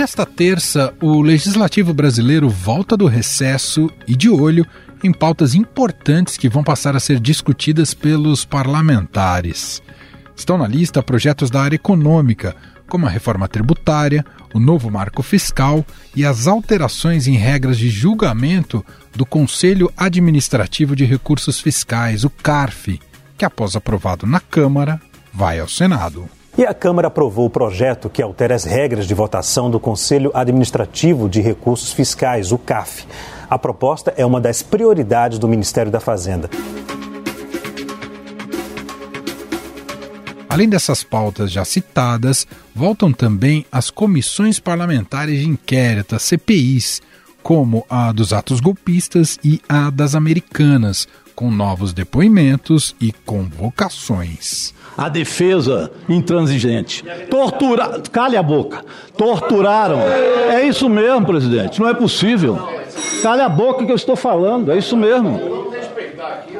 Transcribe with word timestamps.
nesta 0.00 0.24
terça, 0.24 0.94
o 0.98 1.20
legislativo 1.20 1.92
brasileiro 1.92 2.48
volta 2.48 2.96
do 2.96 3.06
recesso 3.06 3.90
e 4.08 4.16
de 4.16 4.30
olho 4.30 4.66
em 5.04 5.12
pautas 5.12 5.54
importantes 5.54 6.38
que 6.38 6.48
vão 6.48 6.64
passar 6.64 6.96
a 6.96 7.00
ser 7.00 7.20
discutidas 7.20 7.92
pelos 7.92 8.42
parlamentares. 8.42 9.82
Estão 10.34 10.56
na 10.56 10.66
lista 10.66 11.02
projetos 11.02 11.50
da 11.50 11.60
área 11.60 11.76
econômica, 11.76 12.56
como 12.88 13.04
a 13.04 13.10
reforma 13.10 13.46
tributária, 13.46 14.24
o 14.54 14.58
novo 14.58 14.90
marco 14.90 15.22
fiscal 15.22 15.84
e 16.16 16.24
as 16.24 16.46
alterações 16.46 17.28
em 17.28 17.36
regras 17.36 17.76
de 17.76 17.90
julgamento 17.90 18.82
do 19.14 19.26
Conselho 19.26 19.92
Administrativo 19.94 20.96
de 20.96 21.04
Recursos 21.04 21.60
Fiscais, 21.60 22.24
o 22.24 22.30
CARF, 22.30 22.98
que 23.36 23.44
após 23.44 23.76
aprovado 23.76 24.26
na 24.26 24.40
Câmara, 24.40 24.98
vai 25.30 25.60
ao 25.60 25.68
Senado. 25.68 26.39
E 26.58 26.66
a 26.66 26.74
Câmara 26.74 27.08
aprovou 27.08 27.46
o 27.46 27.50
projeto 27.50 28.10
que 28.10 28.20
altera 28.20 28.54
as 28.54 28.64
regras 28.64 29.06
de 29.06 29.14
votação 29.14 29.70
do 29.70 29.78
Conselho 29.78 30.30
Administrativo 30.34 31.28
de 31.28 31.40
Recursos 31.40 31.92
Fiscais, 31.92 32.52
o 32.52 32.58
CAF. 32.58 33.06
A 33.48 33.58
proposta 33.58 34.12
é 34.16 34.26
uma 34.26 34.40
das 34.40 34.62
prioridades 34.62 35.38
do 35.38 35.48
Ministério 35.48 35.90
da 35.90 36.00
Fazenda. 36.00 36.50
Além 40.48 40.68
dessas 40.68 41.04
pautas 41.04 41.52
já 41.52 41.64
citadas, 41.64 42.44
voltam 42.74 43.12
também 43.12 43.64
as 43.70 43.88
comissões 43.88 44.58
parlamentares 44.58 45.38
de 45.38 45.48
inquérito, 45.48 46.16
as 46.16 46.24
CPIs, 46.24 47.00
como 47.40 47.86
a 47.88 48.10
dos 48.10 48.32
atos 48.32 48.60
golpistas 48.60 49.38
e 49.44 49.62
a 49.68 49.90
das 49.90 50.16
americanas, 50.16 51.06
com 51.36 51.50
novos 51.52 51.92
depoimentos 51.92 52.96
e 53.00 53.12
convocações. 53.12 54.74
A 55.00 55.08
defesa 55.08 55.90
intransigente. 56.06 57.02
Tortura... 57.30 58.02
Cale 58.12 58.36
a 58.36 58.42
boca. 58.42 58.84
Torturaram. 59.16 59.98
É 59.98 60.62
isso 60.66 60.90
mesmo, 60.90 61.24
presidente. 61.24 61.80
Não 61.80 61.88
é 61.88 61.94
possível. 61.94 62.58
Cale 63.22 63.40
a 63.40 63.48
boca 63.48 63.86
que 63.86 63.90
eu 63.90 63.96
estou 63.96 64.14
falando. 64.14 64.70
É 64.70 64.76
isso 64.76 64.98
mesmo. 64.98 65.40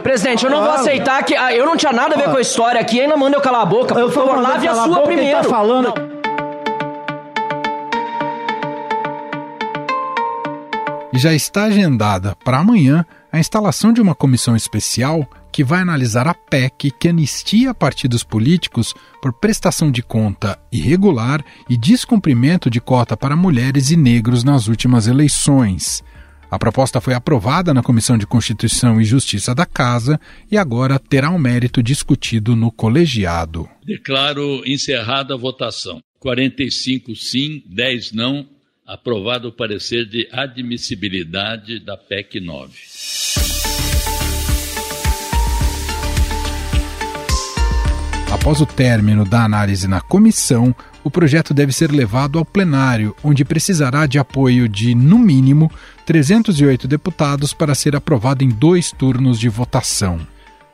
Presidente, 0.02 0.46
eu 0.46 0.50
não 0.50 0.62
vou 0.62 0.70
aceitar 0.70 1.22
que. 1.22 1.36
Ah, 1.36 1.54
eu 1.54 1.66
não 1.66 1.76
tinha 1.76 1.92
nada 1.92 2.14
a 2.14 2.18
ver 2.18 2.30
com 2.30 2.38
a 2.38 2.40
história 2.40 2.80
aqui, 2.80 2.98
ainda 2.98 3.14
manda 3.14 3.36
eu 3.36 3.42
calar 3.42 3.60
a 3.60 3.66
boca. 3.66 3.94
Por 3.94 4.10
favor, 4.10 4.40
lave 4.40 4.66
a 4.66 4.74
sua 4.74 5.02
primeiro. 5.02 5.42
Tá 5.42 5.44
falando. 5.44 5.92
Já 11.12 11.34
está 11.34 11.64
agendada 11.64 12.34
para 12.42 12.58
amanhã 12.58 13.04
a 13.30 13.38
instalação 13.38 13.92
de 13.92 14.00
uma 14.00 14.14
comissão 14.14 14.56
especial 14.56 15.28
que 15.52 15.64
vai 15.64 15.80
analisar 15.80 16.26
a 16.26 16.34
PEC 16.34 16.90
que 16.90 17.08
anistia 17.08 17.74
partidos 17.74 18.22
políticos 18.22 18.94
por 19.20 19.32
prestação 19.32 19.90
de 19.90 20.02
conta 20.02 20.58
irregular 20.72 21.44
e 21.68 21.76
descumprimento 21.76 22.70
de 22.70 22.80
cota 22.80 23.16
para 23.16 23.36
mulheres 23.36 23.90
e 23.90 23.96
negros 23.96 24.44
nas 24.44 24.68
últimas 24.68 25.06
eleições. 25.06 26.02
A 26.50 26.58
proposta 26.58 27.00
foi 27.00 27.14
aprovada 27.14 27.72
na 27.72 27.82
Comissão 27.82 28.18
de 28.18 28.26
Constituição 28.26 29.00
e 29.00 29.04
Justiça 29.04 29.54
da 29.54 29.64
Casa 29.64 30.20
e 30.50 30.58
agora 30.58 30.98
terá 30.98 31.30
um 31.30 31.38
mérito 31.38 31.80
discutido 31.80 32.56
no 32.56 32.72
colegiado. 32.72 33.68
Declaro 33.84 34.62
encerrada 34.66 35.34
a 35.34 35.36
votação. 35.36 36.00
45 36.18 37.14
sim, 37.14 37.62
10 37.66 38.12
não. 38.12 38.48
Aprovado 38.84 39.48
o 39.48 39.52
parecer 39.52 40.04
de 40.04 40.28
admissibilidade 40.32 41.78
da 41.78 41.96
PEC 41.96 42.40
9. 42.40 43.39
Após 48.30 48.60
o 48.60 48.66
término 48.66 49.24
da 49.24 49.44
análise 49.44 49.88
na 49.88 50.00
comissão, 50.00 50.72
o 51.02 51.10
projeto 51.10 51.52
deve 51.52 51.72
ser 51.72 51.90
levado 51.90 52.38
ao 52.38 52.44
plenário, 52.44 53.14
onde 53.24 53.44
precisará 53.44 54.06
de 54.06 54.20
apoio 54.20 54.68
de, 54.68 54.94
no 54.94 55.18
mínimo, 55.18 55.68
308 56.06 56.86
deputados 56.86 57.52
para 57.52 57.74
ser 57.74 57.96
aprovado 57.96 58.44
em 58.44 58.48
dois 58.48 58.92
turnos 58.92 59.38
de 59.38 59.48
votação. 59.48 60.20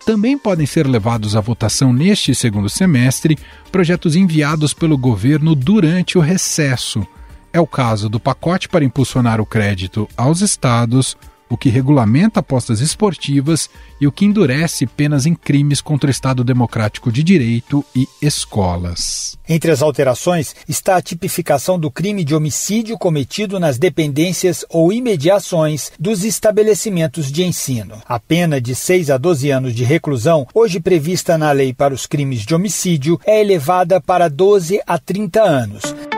Também 0.05 0.37
podem 0.37 0.67
ser 0.67 0.87
levados 0.87 1.35
à 1.35 1.41
votação 1.41 1.95
neste 1.95 2.35
segundo 2.35 2.69
semestre 2.69 3.39
projetos 3.73 4.15
enviados 4.15 4.75
pelo 4.75 4.99
governo 4.99 5.55
durante 5.55 6.19
o 6.19 6.21
recesso. 6.21 7.07
É 7.53 7.61
o 7.61 7.67
caso 7.67 8.11
do 8.11 8.21
pacote 8.21 8.69
para 8.69 8.85
impulsionar 8.85 9.41
o 9.41 9.47
crédito 9.47 10.07
aos 10.15 10.43
estados, 10.43 11.17
o 11.49 11.57
que 11.57 11.69
regulamenta 11.69 12.41
apostas 12.41 12.81
esportivas 12.81 13.69
e 14.01 14.07
o 14.07 14.13
que 14.13 14.25
endurece 14.25 14.87
penas 14.87 15.27
em 15.27 15.35
crimes 15.35 15.81
contra 15.81 16.09
o 16.09 16.11
Estado 16.11 16.43
Democrático 16.43 17.11
de 17.11 17.23
Direito 17.23 17.85
e 17.95 18.07
escolas. 18.21 19.39
Entre 19.49 19.71
as 19.71 19.83
alterações 19.83 20.55
está 20.69 20.97
a 20.97 21.03
tipificação 21.03 21.79
do 21.79 21.91
crime 21.91 22.25
de 22.25 22.35
homicídio 22.35 22.99
cometido 22.99 23.61
nas 23.61 23.79
dependências 23.79 24.65
ou 24.69 24.93
imediações 24.93 25.93
dos 25.99 26.25
estabelecimentos 26.25 27.31
de 27.31 27.45
ensino. 27.45 27.97
A 28.07 28.19
pena 28.19 28.61
de 28.61 28.75
6 28.75 29.11
a 29.11 29.19
12 29.19 29.51
anos 29.51 29.75
de 29.75 29.85
reclusão, 29.85 30.47
hoje 30.53 30.81
prevista 30.81 31.39
na 31.39 31.53
lei 31.53 31.73
para 31.73 31.95
os 31.95 32.07
crimes 32.07 32.41
de 32.41 32.55
homicídio, 32.55 33.21
é 33.25 33.41
elevada 33.41 34.01
para 34.01 34.29
12 34.29 34.81
a 34.87 34.99
30 34.99 35.43
anos. 35.43 36.16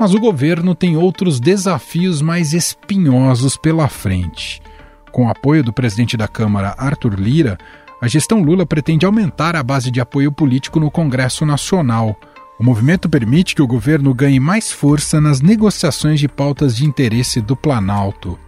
Mas 0.00 0.14
o 0.14 0.18
governo 0.18 0.74
tem 0.74 0.96
outros 0.96 1.38
desafios 1.38 2.22
mais 2.22 2.54
espinhosos 2.54 3.58
pela 3.58 3.86
frente. 3.86 4.62
Com 5.12 5.26
o 5.26 5.28
apoio 5.28 5.62
do 5.62 5.74
presidente 5.74 6.16
da 6.16 6.26
Câmara, 6.26 6.74
Arthur 6.78 7.20
Lira, 7.20 7.58
a 8.00 8.08
gestão 8.08 8.42
Lula 8.42 8.64
pretende 8.64 9.04
aumentar 9.04 9.54
a 9.54 9.62
base 9.62 9.90
de 9.90 10.00
apoio 10.00 10.32
político 10.32 10.80
no 10.80 10.90
Congresso 10.90 11.44
Nacional. 11.44 12.18
O 12.58 12.64
movimento 12.64 13.10
permite 13.10 13.54
que 13.54 13.60
o 13.60 13.66
governo 13.66 14.14
ganhe 14.14 14.40
mais 14.40 14.72
força 14.72 15.20
nas 15.20 15.42
negociações 15.42 16.18
de 16.18 16.28
pautas 16.28 16.74
de 16.74 16.86
interesse 16.86 17.42
do 17.42 17.54
Planalto. 17.54 18.38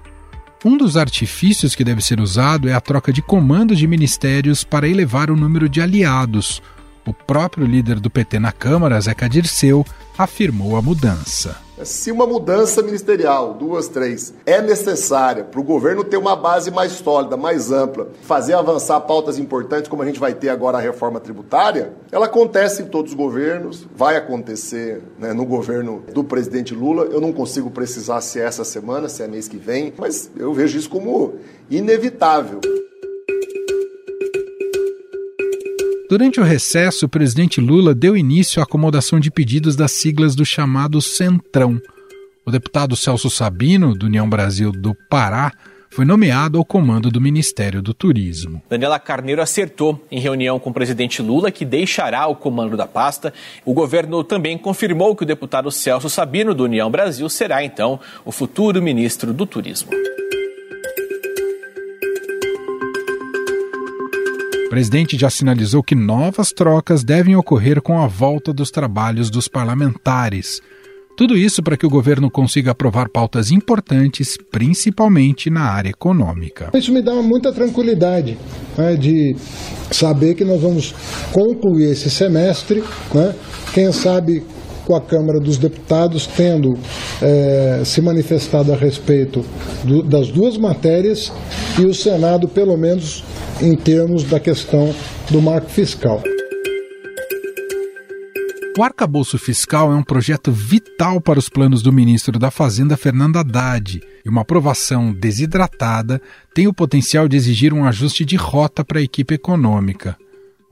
Um 0.64 0.78
dos 0.78 0.96
artifícios 0.96 1.74
que 1.74 1.84
deve 1.84 2.00
ser 2.00 2.18
usado 2.18 2.66
é 2.66 2.72
a 2.72 2.80
troca 2.80 3.12
de 3.12 3.20
comandos 3.20 3.78
de 3.78 3.86
ministérios 3.86 4.64
para 4.64 4.88
elevar 4.88 5.30
o 5.30 5.36
número 5.36 5.68
de 5.68 5.82
aliados. 5.82 6.62
O 7.04 7.12
próprio 7.12 7.66
líder 7.66 7.98
do 7.98 8.08
PT 8.08 8.38
na 8.38 8.52
Câmara, 8.52 9.00
Zeca 9.00 9.28
Dirceu, 9.28 9.84
afirmou 10.16 10.76
a 10.76 10.82
mudança. 10.82 11.56
Se 11.82 12.12
uma 12.12 12.26
mudança 12.26 12.80
ministerial, 12.80 13.54
duas, 13.54 13.88
três, 13.88 14.32
é 14.46 14.60
necessária 14.60 15.42
para 15.42 15.60
o 15.60 15.64
governo 15.64 16.04
ter 16.04 16.16
uma 16.16 16.36
base 16.36 16.70
mais 16.70 16.92
sólida, 16.92 17.36
mais 17.36 17.72
ampla, 17.72 18.08
fazer 18.22 18.54
avançar 18.54 19.00
pautas 19.00 19.36
importantes, 19.36 19.88
como 19.88 20.02
a 20.02 20.06
gente 20.06 20.20
vai 20.20 20.32
ter 20.32 20.50
agora 20.50 20.78
a 20.78 20.80
reforma 20.80 21.18
tributária, 21.18 21.92
ela 22.12 22.26
acontece 22.26 22.82
em 22.82 22.86
todos 22.86 23.10
os 23.10 23.16
governos, 23.16 23.84
vai 23.96 24.16
acontecer 24.16 25.02
né, 25.18 25.32
no 25.32 25.44
governo 25.44 26.04
do 26.14 26.22
presidente 26.22 26.72
Lula. 26.72 27.04
Eu 27.04 27.20
não 27.20 27.32
consigo 27.32 27.68
precisar 27.68 28.20
se 28.20 28.38
é 28.38 28.44
essa 28.44 28.64
semana, 28.64 29.08
se 29.08 29.22
é 29.24 29.26
mês 29.26 29.48
que 29.48 29.56
vem, 29.56 29.92
mas 29.98 30.30
eu 30.36 30.54
vejo 30.54 30.78
isso 30.78 30.90
como 30.90 31.34
inevitável. 31.68 32.60
Durante 36.12 36.38
o 36.38 36.44
recesso, 36.44 37.06
o 37.06 37.08
presidente 37.08 37.58
Lula 37.58 37.94
deu 37.94 38.14
início 38.14 38.60
à 38.60 38.64
acomodação 38.64 39.18
de 39.18 39.30
pedidos 39.30 39.74
das 39.74 39.92
siglas 39.92 40.34
do 40.34 40.44
chamado 40.44 41.00
Centrão. 41.00 41.80
O 42.44 42.50
deputado 42.50 42.94
Celso 42.94 43.30
Sabino, 43.30 43.94
do 43.94 44.04
União 44.04 44.28
Brasil 44.28 44.70
do 44.70 44.94
Pará, 45.08 45.50
foi 45.88 46.04
nomeado 46.04 46.58
ao 46.58 46.66
comando 46.66 47.10
do 47.10 47.18
Ministério 47.18 47.80
do 47.80 47.94
Turismo. 47.94 48.62
Daniela 48.68 48.98
Carneiro 48.98 49.40
acertou 49.40 50.04
em 50.10 50.20
reunião 50.20 50.58
com 50.58 50.68
o 50.68 50.74
presidente 50.74 51.22
Lula 51.22 51.50
que 51.50 51.64
deixará 51.64 52.26
o 52.26 52.36
comando 52.36 52.76
da 52.76 52.86
pasta. 52.86 53.32
O 53.64 53.72
governo 53.72 54.22
também 54.22 54.58
confirmou 54.58 55.16
que 55.16 55.22
o 55.22 55.26
deputado 55.26 55.70
Celso 55.70 56.10
Sabino, 56.10 56.54
do 56.54 56.64
União 56.64 56.90
Brasil, 56.90 57.26
será 57.30 57.64
então 57.64 57.98
o 58.22 58.30
futuro 58.30 58.82
ministro 58.82 59.32
do 59.32 59.46
Turismo. 59.46 59.88
Presidente 64.72 65.18
já 65.18 65.28
sinalizou 65.28 65.82
que 65.82 65.94
novas 65.94 66.50
trocas 66.50 67.04
devem 67.04 67.36
ocorrer 67.36 67.82
com 67.82 68.00
a 68.00 68.06
volta 68.06 68.54
dos 68.54 68.70
trabalhos 68.70 69.28
dos 69.28 69.46
parlamentares. 69.46 70.62
Tudo 71.14 71.36
isso 71.36 71.62
para 71.62 71.76
que 71.76 71.84
o 71.84 71.90
governo 71.90 72.30
consiga 72.30 72.70
aprovar 72.70 73.10
pautas 73.10 73.50
importantes, 73.50 74.38
principalmente 74.50 75.50
na 75.50 75.64
área 75.64 75.90
econômica. 75.90 76.70
Isso 76.72 76.90
me 76.90 77.02
dá 77.02 77.12
muita 77.16 77.52
tranquilidade 77.52 78.38
né, 78.74 78.96
de 78.96 79.36
saber 79.90 80.36
que 80.36 80.42
nós 80.42 80.62
vamos 80.62 80.94
concluir 81.32 81.90
esse 81.90 82.08
semestre, 82.08 82.82
né, 83.12 83.34
quem 83.74 83.92
sabe 83.92 84.42
com 84.84 84.94
a 84.94 85.00
Câmara 85.00 85.38
dos 85.38 85.58
Deputados 85.58 86.26
tendo 86.26 86.74
é, 87.20 87.82
se 87.84 88.00
manifestado 88.00 88.72
a 88.72 88.76
respeito 88.76 89.44
do, 89.84 90.02
das 90.02 90.28
duas 90.28 90.56
matérias 90.56 91.32
e 91.78 91.84
o 91.84 91.94
Senado, 91.94 92.48
pelo 92.48 92.76
menos, 92.76 93.24
em 93.60 93.76
termos 93.76 94.24
da 94.24 94.40
questão 94.40 94.94
do 95.30 95.40
marco 95.40 95.70
fiscal. 95.70 96.22
O 98.78 98.82
arcabouço 98.82 99.36
fiscal 99.38 99.92
é 99.92 99.94
um 99.94 100.02
projeto 100.02 100.50
vital 100.50 101.20
para 101.20 101.38
os 101.38 101.50
planos 101.50 101.82
do 101.82 101.92
ministro 101.92 102.38
da 102.38 102.50
Fazenda, 102.50 102.96
Fernando 102.96 103.36
Haddad, 103.36 104.00
e 104.24 104.28
uma 104.28 104.40
aprovação 104.40 105.12
desidratada 105.12 106.22
tem 106.54 106.66
o 106.66 106.72
potencial 106.72 107.28
de 107.28 107.36
exigir 107.36 107.74
um 107.74 107.84
ajuste 107.84 108.24
de 108.24 108.36
rota 108.36 108.82
para 108.82 108.98
a 108.98 109.02
equipe 109.02 109.34
econômica. 109.34 110.16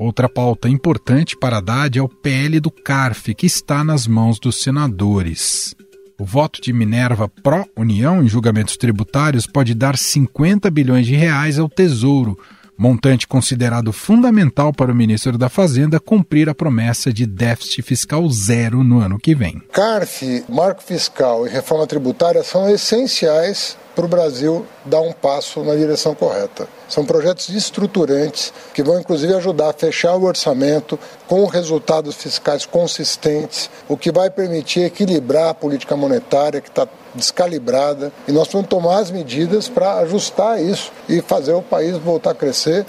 Outra 0.00 0.30
pauta 0.30 0.66
importante 0.66 1.36
para 1.36 1.58
Haddad 1.58 1.98
é 1.98 2.02
o 2.02 2.08
PL 2.08 2.58
do 2.58 2.70
CARF, 2.70 3.34
que 3.34 3.44
está 3.44 3.84
nas 3.84 4.06
mãos 4.06 4.40
dos 4.40 4.62
senadores. 4.62 5.74
O 6.18 6.24
voto 6.24 6.58
de 6.58 6.72
Minerva 6.72 7.28
pró-União 7.28 8.22
em 8.22 8.26
julgamentos 8.26 8.78
tributários 8.78 9.46
pode 9.46 9.74
dar 9.74 9.98
50 9.98 10.70
bilhões 10.70 11.06
de 11.06 11.14
reais 11.14 11.58
ao 11.58 11.68
Tesouro, 11.68 12.34
montante 12.78 13.28
considerado 13.28 13.92
fundamental 13.92 14.72
para 14.72 14.90
o 14.90 14.94
ministro 14.94 15.36
da 15.36 15.50
Fazenda 15.50 16.00
cumprir 16.00 16.48
a 16.48 16.54
promessa 16.54 17.12
de 17.12 17.26
déficit 17.26 17.82
fiscal 17.82 18.26
zero 18.30 18.82
no 18.82 19.00
ano 19.00 19.18
que 19.18 19.34
vem. 19.34 19.62
CARF, 19.70 20.46
marco 20.48 20.82
fiscal 20.82 21.46
e 21.46 21.50
reforma 21.50 21.86
tributária 21.86 22.42
são 22.42 22.70
essenciais 22.70 23.76
para 24.00 24.06
o 24.06 24.08
Brasil 24.08 24.66
dar 24.84 25.00
um 25.00 25.12
passo 25.12 25.62
na 25.62 25.74
direção 25.74 26.14
correta. 26.14 26.66
São 26.88 27.04
projetos 27.04 27.50
estruturantes 27.50 28.50
que 28.72 28.82
vão, 28.82 28.98
inclusive, 28.98 29.34
ajudar 29.34 29.68
a 29.68 29.72
fechar 29.74 30.16
o 30.16 30.24
orçamento 30.24 30.98
com 31.28 31.44
resultados 31.44 32.14
fiscais 32.14 32.64
consistentes, 32.64 33.68
o 33.88 33.96
que 33.96 34.10
vai 34.10 34.30
permitir 34.30 34.84
equilibrar 34.84 35.50
a 35.50 35.54
política 35.54 35.96
monetária, 35.96 36.62
que 36.62 36.70
está 36.70 36.88
descalibrada, 37.14 38.10
e 38.26 38.32
nós 38.32 38.48
vamos 38.50 38.68
tomar 38.68 39.00
as 39.00 39.10
medidas 39.10 39.68
para 39.68 39.98
ajustar 39.98 40.62
isso 40.62 40.90
e 41.08 41.20
fazer 41.20 41.52
o 41.52 41.62
país 41.62 41.98
voltar 41.98 42.30
a 42.30 42.34
crescer. 42.34 42.86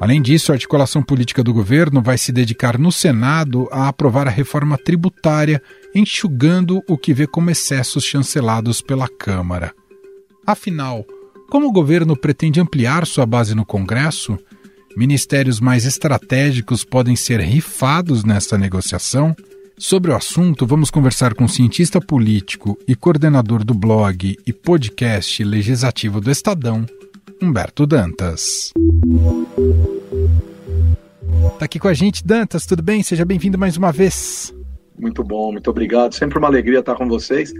Além 0.00 0.22
disso, 0.22 0.52
a 0.52 0.54
articulação 0.54 1.02
política 1.02 1.42
do 1.42 1.52
governo 1.52 2.00
vai 2.00 2.16
se 2.16 2.30
dedicar 2.30 2.78
no 2.78 2.92
Senado 2.92 3.68
a 3.72 3.88
aprovar 3.88 4.28
a 4.28 4.30
reforma 4.30 4.78
tributária, 4.78 5.60
enxugando 5.92 6.82
o 6.88 6.96
que 6.96 7.12
vê 7.12 7.26
como 7.26 7.50
excessos 7.50 8.04
chancelados 8.04 8.80
pela 8.80 9.08
Câmara. 9.08 9.74
Afinal, 10.46 11.04
como 11.50 11.66
o 11.66 11.72
governo 11.72 12.16
pretende 12.16 12.60
ampliar 12.60 13.06
sua 13.06 13.26
base 13.26 13.54
no 13.54 13.64
Congresso, 13.64 14.38
ministérios 14.96 15.60
mais 15.60 15.84
estratégicos 15.84 16.84
podem 16.84 17.16
ser 17.16 17.40
rifados 17.40 18.24
nesta 18.24 18.56
negociação? 18.56 19.34
Sobre 19.76 20.10
o 20.10 20.16
assunto, 20.16 20.66
vamos 20.66 20.90
conversar 20.90 21.34
com 21.34 21.46
cientista 21.48 22.00
político 22.00 22.78
e 22.86 22.94
coordenador 22.94 23.64
do 23.64 23.74
blog 23.74 24.36
e 24.46 24.52
podcast 24.52 25.42
legislativo 25.42 26.20
do 26.20 26.30
Estadão, 26.30 26.84
Humberto 27.40 27.86
Dantas. 27.86 28.72
Está 31.52 31.64
aqui 31.64 31.78
com 31.78 31.88
a 31.88 31.94
gente, 31.94 32.26
Dantas, 32.26 32.66
tudo 32.66 32.82
bem? 32.82 33.02
Seja 33.02 33.24
bem-vindo 33.24 33.56
mais 33.56 33.76
uma 33.76 33.92
vez. 33.92 34.54
Muito 34.98 35.22
bom, 35.22 35.52
muito 35.52 35.70
obrigado. 35.70 36.14
Sempre 36.14 36.38
uma 36.38 36.48
alegria 36.48 36.80
estar 36.80 36.96
com 36.96 37.08
vocês. 37.08 37.52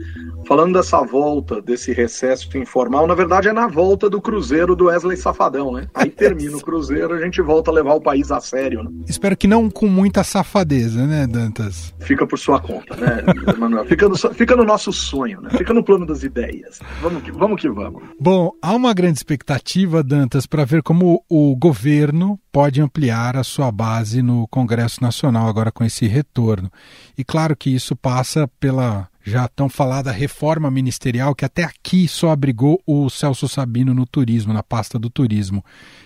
Falando 0.49 0.73
dessa 0.73 1.03
volta, 1.03 1.61
desse 1.61 1.93
recesso 1.93 2.57
informal, 2.57 3.07
na 3.07 3.15
verdade 3.15 3.49
é 3.49 3.53
na 3.53 3.67
volta 3.67 4.09
do 4.09 4.19
Cruzeiro 4.19 4.75
do 4.75 4.87
Wesley 4.87 5.15
Safadão, 5.15 5.73
né? 5.73 5.89
Aí 5.93 6.09
termina 6.09 6.57
o 6.57 6.61
Cruzeiro, 6.63 7.13
a 7.13 7.21
gente 7.21 7.43
volta 7.43 7.71
a 7.71 7.75
levar 7.75 7.93
o 7.93 8.01
país 8.01 8.33
a 8.33 8.41
sério, 8.41 8.83
né? 8.83 8.91
Espero 9.07 9.37
que 9.37 9.47
não 9.47 9.69
com 9.69 9.87
muita 9.87 10.25
safadeza, 10.25 11.07
né, 11.07 11.27
Dantas? 11.27 11.93
Fica 12.01 12.27
por 12.27 12.39
sua 12.39 12.59
conta, 12.59 12.97
né, 12.97 13.25
Emanuel? 13.55 13.85
Fica 13.85 14.09
no, 14.09 14.17
fica 14.17 14.57
no 14.57 14.65
nosso 14.65 14.91
sonho, 14.91 15.39
né? 15.43 15.51
Fica 15.51 15.75
no 15.75 15.85
plano 15.85 16.07
das 16.07 16.23
ideias. 16.23 16.79
Vamos 17.03 17.23
que 17.23 17.31
vamos. 17.31 17.61
Que 17.61 17.69
vamos. 17.69 18.03
Bom, 18.19 18.53
há 18.63 18.75
uma 18.75 18.95
grande 18.95 19.19
expectativa, 19.19 20.03
Dantas, 20.03 20.47
para 20.47 20.65
ver 20.65 20.83
como 20.83 21.23
o 21.29 21.55
governo 21.57 22.41
pode 22.51 22.81
ampliar 22.81 23.37
a 23.37 23.45
sua 23.45 23.71
base 23.71 24.23
no 24.23 24.49
Congresso 24.49 25.03
Nacional 25.03 25.47
agora 25.47 25.71
com 25.71 25.85
esse 25.85 26.07
retorno. 26.07 26.73
E 27.19 27.23
claro 27.23 27.55
que 27.55 27.69
isso 27.69 27.95
passa 27.95 28.49
pela 28.59 29.09
já 29.25 29.47
tão 29.49 29.69
falada 29.69 30.11
reforma 30.11 30.71
ministerial 30.71 31.35
que 31.35 31.45
até 31.45 31.65
aqui 31.65 32.09
só 32.09 32.31
abrigou 32.31 32.81
o 32.87 33.11
Celso 33.11 33.49
Sabino 33.49 33.93
no 33.93 34.07
turismo, 34.07 34.53
na 34.53 34.63
pasta 34.63 34.99
do 34.99 35.11
turismo. 35.11 35.65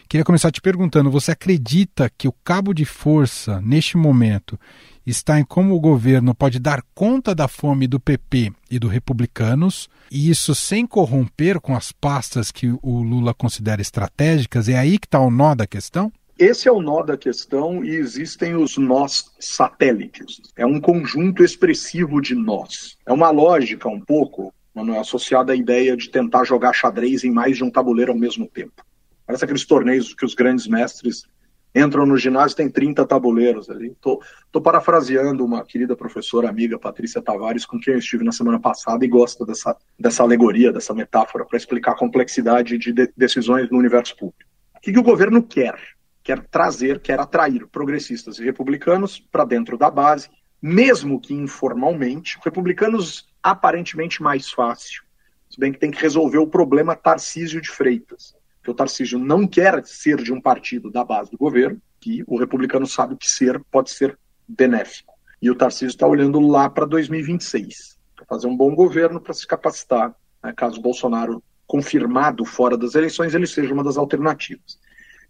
Queria 0.08 0.24
começar 0.24 0.50
te 0.50 0.60
perguntando: 0.60 1.10
você 1.10 1.32
acredita 1.32 2.10
que 2.16 2.28
o 2.28 2.34
cabo 2.44 2.72
de 2.72 2.84
força, 2.84 3.60
neste 3.60 3.96
momento, 3.96 4.58
está 5.06 5.38
em 5.38 5.44
como 5.44 5.74
o 5.74 5.80
governo 5.80 6.34
pode 6.34 6.58
dar 6.58 6.82
conta 6.94 7.34
da 7.34 7.48
fome 7.48 7.86
do 7.86 8.00
PP 8.00 8.52
e 8.70 8.78
do 8.78 8.88
Republicanos, 8.88 9.88
e 10.10 10.30
isso 10.30 10.54
sem 10.54 10.86
corromper 10.86 11.60
com 11.60 11.74
as 11.74 11.92
pastas 11.92 12.50
que 12.50 12.72
o 12.82 13.02
Lula 13.02 13.34
considera 13.34 13.82
estratégicas? 13.82 14.68
É 14.68 14.78
aí 14.78 14.98
que 14.98 15.06
está 15.06 15.20
o 15.20 15.30
nó 15.30 15.54
da 15.54 15.66
questão? 15.66 16.12
Esse 16.42 16.68
é 16.68 16.72
o 16.72 16.82
nó 16.82 17.04
da 17.04 17.16
questão 17.16 17.84
e 17.84 17.90
existem 17.90 18.56
os 18.56 18.76
nós 18.76 19.30
satélites. 19.38 20.40
É 20.56 20.66
um 20.66 20.80
conjunto 20.80 21.44
expressivo 21.44 22.20
de 22.20 22.34
nós. 22.34 22.98
É 23.06 23.12
uma 23.12 23.30
lógica 23.30 23.88
um 23.88 24.00
pouco, 24.00 24.52
Manuel, 24.74 25.02
associada 25.02 25.52
à 25.52 25.56
ideia 25.56 25.96
de 25.96 26.10
tentar 26.10 26.42
jogar 26.42 26.72
xadrez 26.72 27.22
em 27.22 27.30
mais 27.30 27.58
de 27.58 27.62
um 27.62 27.70
tabuleiro 27.70 28.10
ao 28.10 28.18
mesmo 28.18 28.48
tempo. 28.48 28.84
Parece 29.24 29.44
aqueles 29.44 29.64
torneios 29.64 30.14
que 30.14 30.24
os 30.24 30.34
grandes 30.34 30.66
mestres 30.66 31.28
entram 31.72 32.04
no 32.04 32.16
ginásio 32.16 32.56
tem 32.56 32.68
30 32.68 33.06
tabuleiros 33.06 33.70
ali. 33.70 33.92
Estou 33.92 34.60
parafraseando 34.60 35.44
uma 35.44 35.64
querida 35.64 35.94
professora 35.94 36.48
amiga, 36.48 36.76
Patrícia 36.76 37.22
Tavares, 37.22 37.64
com 37.64 37.78
quem 37.78 37.94
eu 37.94 38.00
estive 38.00 38.24
na 38.24 38.32
semana 38.32 38.58
passada 38.58 39.04
e 39.04 39.08
gosto 39.08 39.46
dessa, 39.46 39.76
dessa 39.96 40.24
alegoria, 40.24 40.72
dessa 40.72 40.92
metáfora, 40.92 41.44
para 41.44 41.56
explicar 41.56 41.92
a 41.92 41.96
complexidade 41.96 42.76
de, 42.78 42.92
de 42.92 43.12
decisões 43.16 43.70
no 43.70 43.78
universo 43.78 44.16
público. 44.16 44.50
O 44.74 44.80
que, 44.80 44.92
que 44.92 44.98
o 44.98 45.04
governo 45.04 45.40
quer? 45.40 45.78
Quer 46.22 46.40
trazer, 46.46 47.00
quer 47.00 47.18
atrair 47.18 47.66
progressistas 47.66 48.38
e 48.38 48.44
republicanos 48.44 49.18
para 49.18 49.44
dentro 49.44 49.76
da 49.76 49.90
base, 49.90 50.28
mesmo 50.60 51.20
que 51.20 51.34
informalmente, 51.34 52.38
republicanos 52.44 53.28
aparentemente 53.42 54.22
mais 54.22 54.50
fácil, 54.50 55.02
se 55.50 55.58
bem 55.58 55.72
que 55.72 55.78
tem 55.78 55.90
que 55.90 56.00
resolver 56.00 56.38
o 56.38 56.46
problema 56.46 56.94
Tarcísio 56.94 57.60
de 57.60 57.68
Freitas, 57.68 58.34
que 58.62 58.70
o 58.70 58.74
Tarcísio 58.74 59.18
não 59.18 59.46
quer 59.46 59.84
ser 59.84 60.22
de 60.22 60.32
um 60.32 60.40
partido 60.40 60.90
da 60.90 61.04
base 61.04 61.30
do 61.30 61.36
governo, 61.36 61.80
que 62.00 62.22
o 62.26 62.38
republicano 62.38 62.86
sabe 62.86 63.16
que 63.16 63.28
ser 63.28 63.60
pode 63.70 63.90
ser 63.90 64.16
benéfico. 64.46 65.12
E 65.40 65.50
o 65.50 65.54
Tarcísio 65.54 65.88
está 65.88 66.06
olhando 66.06 66.38
lá 66.38 66.70
para 66.70 66.86
2026, 66.86 67.98
para 68.14 68.24
fazer 68.26 68.46
um 68.46 68.56
bom 68.56 68.74
governo, 68.74 69.20
para 69.20 69.34
se 69.34 69.46
capacitar, 69.46 70.14
né, 70.42 70.52
caso 70.56 70.80
Bolsonaro 70.80 71.42
confirmado 71.66 72.44
fora 72.44 72.76
das 72.76 72.94
eleições, 72.94 73.34
ele 73.34 73.46
seja 73.46 73.72
uma 73.72 73.82
das 73.82 73.96
alternativas. 73.96 74.78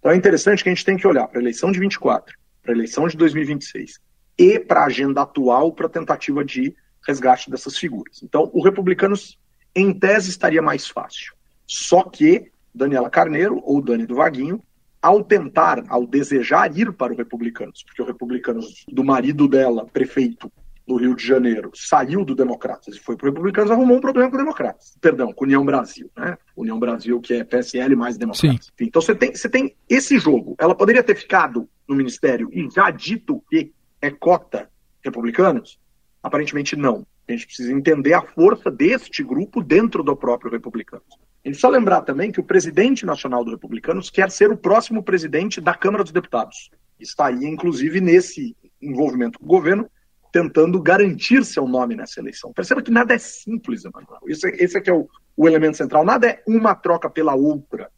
Então 0.02 0.10
é 0.10 0.16
interessante 0.16 0.64
que 0.64 0.69
a 0.69 0.75
gente 0.75 0.84
tem 0.84 0.96
que 0.96 1.06
olhar 1.06 1.28
para 1.28 1.38
a 1.38 1.40
eleição 1.40 1.70
de 1.70 1.78
24, 1.78 2.37
para 2.60 2.72
a 2.72 2.75
eleição 2.75 3.06
de 3.06 3.16
2026 3.16 4.00
e 4.37 4.58
para 4.58 4.81
a 4.81 4.87
agenda 4.87 5.22
atual 5.22 5.72
para 5.72 5.87
a 5.87 5.88
tentativa 5.88 6.44
de 6.44 6.75
resgate 7.06 7.49
dessas 7.49 7.78
figuras. 7.78 8.20
Então, 8.20 8.50
o 8.52 8.64
Republicanos, 8.64 9.38
em 9.72 9.96
tese, 9.96 10.31
estaria 10.31 10.60
mais 10.60 10.88
fácil. 10.88 11.34
Só 11.69 12.02
que 12.02 12.50
Daniela 12.75 13.08
Carneiro 13.08 13.60
ou 13.62 13.81
Dani 13.81 14.04
do 14.04 14.16
Vaguinho, 14.16 14.60
ao 15.00 15.22
tentar, 15.22 15.84
ao 15.88 16.05
desejar 16.05 16.76
ir 16.76 16.93
para 16.93 17.12
o 17.12 17.17
Republicanos, 17.17 17.84
porque 17.84 18.03
o 18.03 18.05
Republicanos 18.05 18.84
do 18.88 19.05
marido 19.05 19.46
dela, 19.46 19.86
prefeito, 19.86 20.50
do 20.86 20.96
Rio 20.96 21.15
de 21.15 21.24
Janeiro 21.24 21.70
saiu 21.74 22.24
do 22.24 22.34
Democratas 22.34 22.96
e 22.96 22.98
foi 22.98 23.17
para 23.17 23.27
o 23.27 23.31
Republicanos, 23.31 23.70
arrumou 23.70 23.96
um 23.96 24.01
problema 24.01 24.29
com 24.29 24.36
o 24.36 24.39
Democratas. 24.39 24.96
Perdão, 25.01 25.32
com 25.32 25.44
União 25.44 25.65
Brasil, 25.65 26.10
né? 26.17 26.36
União 26.56 26.79
Brasil, 26.79 27.20
que 27.20 27.34
é 27.34 27.44
PSL 27.44 27.94
mais 27.94 28.17
Democratas. 28.17 28.70
Enfim, 28.74 28.86
então 28.86 29.01
você 29.01 29.15
tem, 29.15 29.34
você 29.34 29.48
tem 29.48 29.77
esse 29.89 30.19
jogo. 30.19 30.56
Ela 30.58 30.74
poderia 30.74 31.03
ter 31.03 31.15
ficado 31.15 31.69
no 31.89 31.94
Ministério 31.94 32.48
e 32.53 32.69
já 32.70 32.91
dito 32.91 33.43
que 33.48 33.72
é 34.01 34.10
cota 34.10 34.69
republicanos? 35.05 35.79
Aparentemente 36.22 36.77
não. 36.77 37.06
A 37.29 37.32
gente 37.32 37.46
precisa 37.46 37.72
entender 37.72 38.15
a 38.15 38.22
força 38.22 38.70
deste 38.70 39.22
grupo 39.22 39.62
dentro 39.62 40.03
do 40.03 40.17
próprio 40.17 40.51
Republicanos. 40.51 41.06
A 41.44 41.48
gente 41.48 41.55
precisa 41.55 41.69
lembrar 41.69 42.03
também 42.03 42.31
que 42.31 42.41
o 42.41 42.44
presidente 42.44 43.06
nacional 43.06 43.44
do 43.44 43.51
Republicanos 43.51 44.10
quer 44.10 44.31
ser 44.31 44.51
o 44.51 44.56
próximo 44.56 45.03
presidente 45.03 45.60
da 45.60 45.74
Câmara 45.74 46.05
dos 46.05 46.12
Deputados. 46.12 46.70
Está 47.01 47.27
aí, 47.27 47.44
inclusive, 47.44 48.01
nesse 48.01 48.56
envolvimento 48.81 49.39
com 49.39 49.44
o 49.44 49.48
governo, 49.48 49.89
tentando 50.32 50.81
garantir 50.81 51.44
seu 51.44 51.69
nome 51.69 51.94
nessa 51.94 52.19
eleição. 52.19 52.53
Perceba 52.53 52.82
que 52.82 52.91
nada 52.91 53.12
é 53.15 53.19
simples, 53.19 53.84
Emanuel. 53.84 54.20
Esse, 54.27 54.48
esse 54.48 54.79
aqui 54.79 54.89
é 54.89 54.94
o, 54.94 55.06
o 55.36 55.46
elemento 55.46 55.77
central. 55.77 56.05
Nada 56.05 56.27
é 56.27 56.43
uma 56.48 56.74
troca 56.74 57.10
pela 57.10 57.34
outra. 57.34 57.91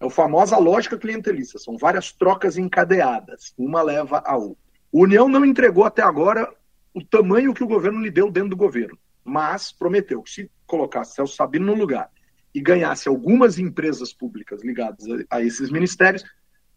É 0.00 0.06
a 0.06 0.10
famosa 0.10 0.58
lógica 0.58 0.98
clientelista. 0.98 1.60
São 1.60 1.78
várias 1.78 2.12
trocas 2.12 2.58
encadeadas. 2.58 3.54
Uma 3.56 3.82
leva 3.82 4.20
a 4.26 4.36
outra. 4.36 4.58
O 4.90 5.04
União 5.04 5.28
não 5.28 5.44
entregou 5.44 5.84
até 5.84 6.02
agora 6.02 6.52
o 6.92 7.04
tamanho 7.04 7.54
que 7.54 7.62
o 7.62 7.68
governo 7.68 8.00
lhe 8.00 8.10
deu 8.10 8.30
dentro 8.30 8.50
do 8.50 8.56
governo, 8.56 8.98
mas 9.22 9.70
prometeu 9.70 10.22
que 10.22 10.30
se 10.30 10.50
colocasse 10.66 11.14
Celso 11.14 11.36
Sabino 11.36 11.66
no 11.66 11.74
lugar 11.74 12.10
e 12.54 12.60
ganhasse 12.60 13.06
algumas 13.06 13.58
empresas 13.58 14.14
públicas 14.14 14.64
ligadas 14.64 15.04
a, 15.30 15.36
a 15.36 15.42
esses 15.42 15.70
ministérios, 15.70 16.24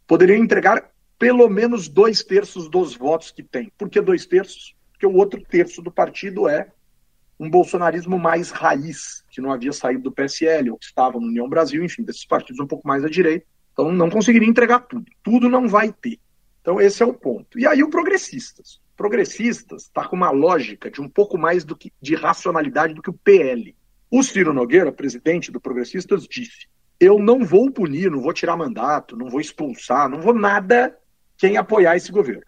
poderia 0.06 0.38
entregar 0.38 0.92
pelo 1.18 1.48
menos 1.48 1.88
dois 1.88 2.22
terços 2.22 2.70
dos 2.70 2.96
votos 2.96 3.32
que 3.32 3.42
tem. 3.42 3.72
Por 3.78 3.90
que 3.90 4.02
dois 4.02 4.26
terços? 4.26 4.76
Porque 5.00 5.08
o 5.08 5.16
outro 5.16 5.42
terço 5.42 5.82
do 5.82 5.90
partido 5.90 6.50
é 6.50 6.68
um 7.40 7.50
bolsonarismo 7.50 8.20
mais 8.20 8.52
raiz, 8.52 9.24
que 9.32 9.40
não 9.40 9.50
havia 9.50 9.72
saído 9.72 10.04
do 10.04 10.12
PSL, 10.12 10.72
ou 10.72 10.78
que 10.78 10.84
estava 10.84 11.18
no 11.18 11.28
União 11.28 11.48
Brasil, 11.48 11.82
enfim, 11.82 12.04
desses 12.04 12.26
partidos 12.26 12.60
um 12.60 12.68
pouco 12.68 12.86
mais 12.86 13.06
à 13.06 13.08
direita. 13.08 13.46
Então 13.72 13.94
não 13.94 14.10
conseguiria 14.10 14.50
entregar 14.50 14.82
tudo. 14.82 15.06
Tudo 15.24 15.48
não 15.48 15.70
vai 15.70 15.94
ter. 15.94 16.20
Então 16.60 16.82
esse 16.82 17.02
é 17.02 17.06
o 17.06 17.14
ponto. 17.14 17.58
E 17.58 17.66
aí 17.66 17.82
o 17.82 17.90
progressistas. 17.90 18.82
Progressistas 18.98 19.84
está 19.84 20.06
com 20.06 20.18
uma 20.18 20.32
lógica 20.32 20.92
de 20.92 21.00
um 21.00 21.08
pouco 21.08 21.38
mais 21.38 21.64
do 21.64 21.78
que, 21.78 21.94
de 22.02 22.14
racionalidade 22.14 22.94
do 22.94 23.02
que 23.02 23.10
o 23.10 23.14
PL. 23.14 23.74
O 24.12 24.22
Ciro 24.22 24.52
Nogueira, 24.52 24.92
presidente 24.92 25.50
do 25.50 25.62
Progressistas, 25.62 26.28
disse: 26.28 26.68
eu 27.00 27.18
não 27.20 27.46
vou 27.46 27.72
punir, 27.72 28.12
não 28.12 28.20
vou 28.20 28.34
tirar 28.34 28.58
mandato, 28.58 29.16
não 29.16 29.30
vou 29.30 29.40
expulsar, 29.40 30.10
não 30.10 30.20
vou 30.20 30.34
nada 30.34 31.00
quem 31.38 31.56
apoiar 31.56 31.96
esse 31.96 32.12
governo. 32.12 32.44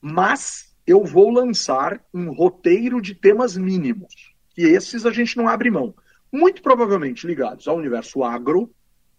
Mas 0.00 0.71
eu 0.92 1.04
vou 1.04 1.30
lançar 1.30 2.00
um 2.12 2.32
roteiro 2.32 3.00
de 3.00 3.14
temas 3.14 3.56
mínimos, 3.56 4.34
que 4.54 4.62
esses 4.62 5.06
a 5.06 5.10
gente 5.10 5.38
não 5.38 5.48
abre 5.48 5.70
mão. 5.70 5.94
Muito 6.30 6.60
provavelmente 6.60 7.26
ligados 7.26 7.66
ao 7.66 7.78
universo 7.78 8.22
agro, 8.22 8.70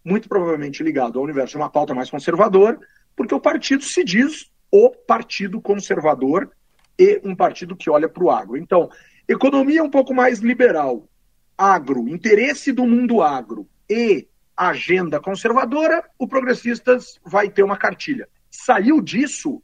muito 0.06 0.30
provavelmente 0.30 0.84
ligado 0.84 1.18
ao 1.18 1.26
universo 1.26 1.54
de 1.54 1.58
uma 1.58 1.72
pauta 1.72 1.96
mais 1.96 2.12
conservadora, 2.12 2.80
porque 3.16 3.34
o 3.34 3.40
partido 3.40 3.84
se 3.84 4.04
diz 4.04 4.52
o 4.72 4.92
partido 4.92 5.60
conservador 5.60 6.52
e 6.98 7.20
um 7.24 7.36
partido 7.36 7.76
que 7.76 7.90
olha 7.90 8.08
para 8.08 8.24
o 8.24 8.30
agro. 8.30 8.56
Então, 8.56 8.88
economia 9.28 9.84
um 9.84 9.90
pouco 9.90 10.14
mais 10.14 10.40
liberal, 10.40 11.10
agro, 11.58 12.08
interesse 12.08 12.72
do 12.72 12.86
mundo 12.86 13.22
agro 13.24 13.68
e 13.90 14.28
agenda 14.56 15.20
conservadora, 15.20 16.04
o 16.20 16.28
Progressistas 16.28 17.20
vai 17.26 17.50
ter 17.50 17.64
uma 17.64 17.78
cartilha. 17.78 18.30
Saiu 18.52 19.02
disso, 19.02 19.62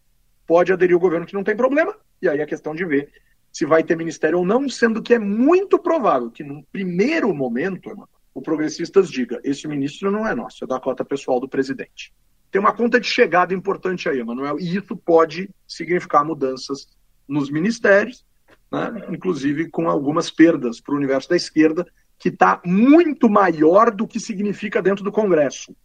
pode 0.49 0.73
aderir 0.73 0.97
o 0.97 0.99
governo 0.99 1.27
que 1.27 1.35
não 1.35 1.43
tem 1.43 1.55
problema, 1.55 1.95
e 2.19 2.27
aí 2.27 2.39
é 2.39 2.45
questão 2.47 2.73
de 2.73 2.83
ver 2.83 3.11
se 3.51 3.67
vai 3.67 3.83
ter 3.83 3.95
ministério 3.95 4.39
ou 4.39 4.45
não, 4.45 4.67
sendo 4.67 4.99
que 4.99 5.13
é 5.13 5.19
muito 5.19 5.77
provável 5.77 6.31
que 6.31 6.43
num 6.43 6.63
primeiro 6.71 7.31
momento, 7.35 7.91
o 8.33 8.41
Progressistas 8.41 9.11
diga, 9.11 9.39
esse 9.43 9.67
ministro 9.67 10.09
não 10.09 10.27
é 10.27 10.33
nosso, 10.33 10.63
é 10.63 10.67
da 10.67 10.79
cota 10.79 11.05
pessoal 11.05 11.39
do 11.39 11.47
presidente. 11.47 12.11
Tem 12.49 12.59
uma 12.59 12.73
conta 12.73 12.99
de 12.99 13.05
chegada 13.05 13.53
importante 13.53 14.09
aí, 14.09 14.19
Emanuel, 14.19 14.59
e 14.59 14.75
isso 14.75 14.97
pode 14.97 15.51
significar 15.67 16.25
mudanças 16.25 16.87
nos 17.27 17.51
ministérios, 17.51 18.25
né, 18.71 19.05
inclusive 19.11 19.69
com 19.69 19.87
algumas 19.87 20.31
perdas 20.31 20.81
para 20.81 20.95
o 20.95 20.97
universo 20.97 21.29
da 21.29 21.35
esquerda, 21.35 21.85
que 22.17 22.29
está 22.29 22.59
muito 22.65 23.29
maior 23.29 23.91
do 23.91 24.07
que 24.07 24.19
significa 24.19 24.81
dentro 24.81 25.03
do 25.03 25.11
Congresso. 25.11 25.75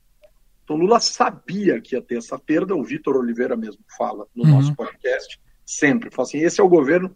Então, 0.64 0.76
Lula 0.76 0.98
sabia 0.98 1.80
que 1.80 1.94
ia 1.94 2.02
ter 2.02 2.16
essa 2.16 2.38
perda, 2.38 2.74
o 2.74 2.82
Vitor 2.82 3.16
Oliveira 3.16 3.54
mesmo 3.56 3.82
fala 3.96 4.26
no 4.34 4.44
uhum. 4.44 4.50
nosso 4.50 4.74
podcast, 4.74 5.38
sempre. 5.64 6.10
Fala 6.10 6.26
assim: 6.26 6.38
esse 6.38 6.60
é 6.60 6.64
o 6.64 6.68
governo 6.68 7.14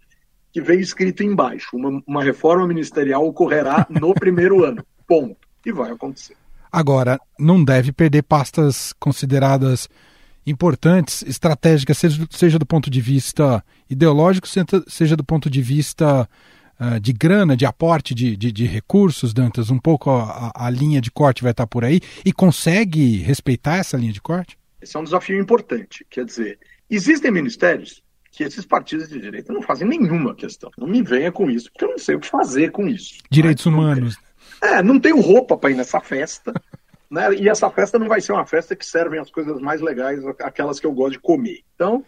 que 0.53 0.61
veio 0.61 0.81
escrito 0.81 1.23
embaixo. 1.23 1.77
Uma, 1.77 2.03
uma 2.07 2.23
reforma 2.23 2.67
ministerial 2.67 3.27
ocorrerá 3.27 3.87
no 3.89 4.13
primeiro 4.15 4.65
ano. 4.65 4.85
Ponto. 5.07 5.37
E 5.65 5.73
vai 5.73 5.91
acontecer. 5.91 6.37
Agora, 6.71 7.19
não 7.39 7.65
deve 7.65 7.93
perder 7.93 8.23
pastas 8.23 8.93
consideradas 8.99 9.89
importantes, 10.47 11.23
estratégicas, 11.23 11.99
seja, 11.99 12.27
seja 12.31 12.59
do 12.59 12.67
ponto 12.67 12.91
de 12.91 13.01
vista 13.01 13.65
ideológico, 13.89 14.47
seja 14.87 15.17
do 15.17 15.25
ponto 15.25 15.51
de 15.51 15.61
vista 15.61 16.29
uh, 16.81 17.01
de 17.01 17.13
grana, 17.13 17.57
de 17.57 17.67
aporte 17.67 18.15
de, 18.15 18.37
de, 18.37 18.53
de, 18.53 18.67
recursos, 18.67 19.33
Dantas? 19.33 19.71
Um 19.71 19.79
pouco 19.79 20.11
a, 20.11 20.53
a, 20.55 20.71
linha 20.71 21.01
de 21.01 21.11
corte 21.11 21.43
vai 21.43 21.53
estar 21.53 21.67
por 21.67 21.85
aí 21.85 22.01
e 22.25 22.33
consegue 22.33 23.19
respeitar 23.19 23.77
essa 23.77 23.97
linha 23.97 24.13
de 24.13 24.21
corte? 24.21 24.59
Esse 24.81 24.97
é 24.97 25.01
um 25.01 25.05
desafio 25.05 25.41
importante. 25.41 26.07
Quer 26.09 26.25
dizer, 26.25 26.59
existem 26.89 27.31
ministérios 27.31 28.03
que 28.31 28.45
esses 28.45 28.65
partidos 28.65 29.09
de 29.09 29.21
direita 29.21 29.53
não 29.53 29.63
fazem 29.63 29.89
nenhuma 29.89 30.35
questão. 30.35 30.71
Não 30.79 30.87
me 30.87 31.03
venha 31.03 31.33
com 31.33 31.51
isso, 31.51 31.71
porque 31.73 31.85
eu 31.85 31.91
não 31.91 31.99
sei 31.99 32.15
o 32.15 32.21
que 32.21 32.29
fazer 32.29 32.71
com 32.71 32.87
isso. 32.87 33.19
Direitos 33.31 33.67
humanos. 33.67 34.17
É, 34.63 34.83
não 34.83 35.01
tenho 35.01 35.21
roupa 35.21 35.57
para 35.57 35.71
ir 35.71 35.75
nessa 35.75 36.01
festa. 36.01 36.53
Né? 37.11 37.37
E 37.37 37.49
essa 37.49 37.71
festa 37.71 37.99
não 37.99 38.07
vai 38.07 38.21
ser 38.21 38.33
uma 38.33 38.45
festa 38.45 38.77
que 38.77 38.85
servem 38.85 39.19
as 39.19 39.31
coisas 39.31 39.59
mais 39.63 39.81
legais, 39.81 40.21
aquelas 40.43 40.79
que 40.79 40.87
eu 40.87 40.93
gosto 40.93 41.13
de 41.13 41.19
comer. 41.19 41.61
Então, 41.75 42.05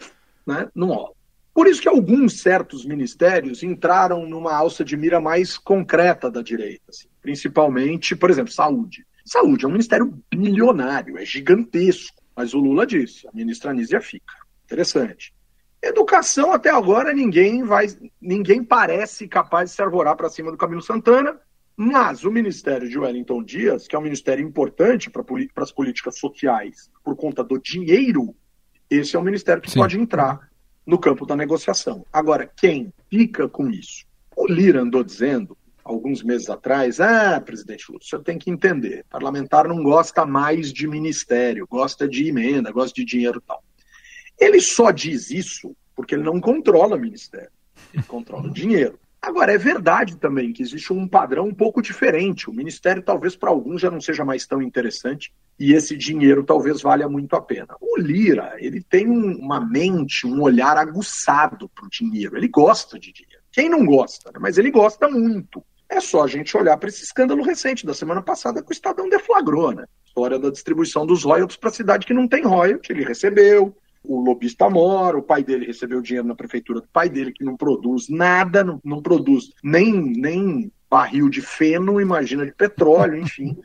né, 0.46 0.68
não 0.74 0.88
rola. 0.88 1.12
Por 1.60 1.68
isso 1.68 1.82
que 1.82 1.88
alguns 1.90 2.40
certos 2.40 2.86
ministérios 2.86 3.62
entraram 3.62 4.26
numa 4.26 4.54
alça 4.54 4.82
de 4.82 4.96
mira 4.96 5.20
mais 5.20 5.58
concreta 5.58 6.30
da 6.30 6.40
direita, 6.40 6.84
assim, 6.88 7.06
principalmente, 7.20 8.16
por 8.16 8.30
exemplo, 8.30 8.50
saúde. 8.50 9.06
Saúde 9.26 9.66
é 9.66 9.68
um 9.68 9.72
ministério 9.72 10.18
bilionário, 10.34 11.18
é 11.18 11.24
gigantesco, 11.26 12.16
mas 12.34 12.54
o 12.54 12.58
Lula 12.58 12.86
disse, 12.86 13.28
a 13.28 13.30
ministra 13.34 13.72
Anísia 13.72 14.00
fica. 14.00 14.32
Interessante. 14.64 15.34
Educação 15.82 16.50
até 16.50 16.70
agora 16.70 17.12
ninguém 17.12 17.62
vai, 17.62 17.88
ninguém 18.18 18.64
parece 18.64 19.28
capaz 19.28 19.68
de 19.68 19.76
se 19.76 19.82
arvorar 19.82 20.16
para 20.16 20.30
cima 20.30 20.50
do 20.50 20.56
Camilo 20.56 20.80
Santana, 20.80 21.38
mas 21.76 22.24
o 22.24 22.30
Ministério 22.30 22.88
de 22.88 22.98
Wellington 22.98 23.44
Dias, 23.44 23.86
que 23.86 23.94
é 23.94 23.98
um 23.98 24.02
ministério 24.02 24.42
importante 24.42 25.10
para 25.10 25.62
as 25.62 25.72
políticas 25.72 26.18
sociais 26.18 26.90
por 27.04 27.14
conta 27.16 27.44
do 27.44 27.60
dinheiro, 27.60 28.34
esse 28.88 29.14
é 29.14 29.18
um 29.18 29.22
ministério 29.22 29.60
que 29.62 29.70
Sim. 29.70 29.80
pode 29.80 30.00
entrar 30.00 30.49
no 30.86 30.98
campo 30.98 31.26
da 31.26 31.36
negociação. 31.36 32.04
Agora, 32.12 32.46
quem 32.46 32.92
fica 33.08 33.48
com 33.48 33.68
isso? 33.70 34.04
O 34.36 34.46
Lira 34.46 34.82
andou 34.82 35.04
dizendo, 35.04 35.56
alguns 35.84 36.22
meses 36.22 36.48
atrás, 36.48 37.00
ah, 37.00 37.40
presidente 37.40 37.86
Lula, 37.88 38.00
o 38.02 38.04
senhor 38.04 38.22
tem 38.22 38.38
que 38.38 38.50
entender, 38.50 39.04
parlamentar 39.08 39.66
não 39.66 39.82
gosta 39.82 40.24
mais 40.24 40.72
de 40.72 40.86
ministério, 40.86 41.66
gosta 41.66 42.08
de 42.08 42.28
emenda, 42.28 42.70
gosta 42.70 42.94
de 42.94 43.04
dinheiro 43.04 43.38
e 43.38 43.46
tal. 43.46 43.62
Ele 44.38 44.60
só 44.60 44.90
diz 44.90 45.30
isso 45.30 45.76
porque 45.94 46.14
ele 46.14 46.22
não 46.22 46.40
controla 46.40 46.96
ministério, 46.96 47.50
ele 47.92 48.02
controla 48.04 48.46
o 48.46 48.52
dinheiro. 48.52 48.98
Agora, 49.22 49.52
é 49.52 49.58
verdade 49.58 50.16
também 50.16 50.50
que 50.50 50.62
existe 50.62 50.92
um 50.94 51.06
padrão 51.06 51.46
um 51.46 51.54
pouco 51.54 51.82
diferente. 51.82 52.48
O 52.48 52.54
ministério, 52.54 53.02
talvez 53.02 53.36
para 53.36 53.50
alguns, 53.50 53.80
já 53.80 53.90
não 53.90 54.00
seja 54.00 54.24
mais 54.24 54.46
tão 54.46 54.62
interessante 54.62 55.30
e 55.58 55.74
esse 55.74 55.94
dinheiro 55.94 56.42
talvez 56.42 56.80
valha 56.80 57.06
muito 57.06 57.36
a 57.36 57.42
pena. 57.42 57.76
O 57.82 57.98
Lira, 57.98 58.54
ele 58.58 58.82
tem 58.82 59.06
uma 59.06 59.60
mente, 59.60 60.26
um 60.26 60.40
olhar 60.40 60.78
aguçado 60.78 61.68
para 61.68 61.84
o 61.84 61.90
dinheiro. 61.90 62.34
Ele 62.34 62.48
gosta 62.48 62.98
de 62.98 63.12
dinheiro. 63.12 63.42
Quem 63.52 63.68
não 63.68 63.84
gosta? 63.84 64.30
Né? 64.32 64.38
Mas 64.40 64.56
ele 64.56 64.70
gosta 64.70 65.06
muito. 65.06 65.62
É 65.86 66.00
só 66.00 66.24
a 66.24 66.26
gente 66.26 66.56
olhar 66.56 66.78
para 66.78 66.88
esse 66.88 67.02
escândalo 67.02 67.42
recente 67.42 67.84
da 67.84 67.92
semana 67.92 68.22
passada 68.22 68.62
que 68.62 68.70
o 68.70 68.72
Estadão 68.72 69.08
deflagrou, 69.08 69.72
né? 69.72 69.84
História 70.06 70.38
da 70.38 70.48
distribuição 70.48 71.04
dos 71.04 71.24
royalties 71.24 71.58
para 71.58 71.70
cidade 71.70 72.06
que 72.06 72.14
não 72.14 72.26
tem 72.26 72.42
royalties. 72.42 72.88
Ele 72.88 73.04
recebeu, 73.04 73.76
o 74.02 74.20
lobista 74.20 74.68
mora, 74.68 75.18
o 75.18 75.22
pai 75.22 75.42
dele 75.44 75.66
recebeu 75.66 76.00
dinheiro 76.00 76.26
na 76.26 76.34
prefeitura 76.34 76.80
do 76.80 76.88
pai 76.88 77.08
dele, 77.08 77.32
que 77.32 77.44
não 77.44 77.56
produz 77.56 78.08
nada, 78.08 78.64
não, 78.64 78.80
não 78.84 79.02
produz 79.02 79.52
nem, 79.62 79.92
nem 79.92 80.72
barril 80.88 81.28
de 81.28 81.40
feno, 81.40 82.00
imagina 82.00 82.44
de 82.44 82.52
petróleo, 82.52 83.16
enfim. 83.16 83.56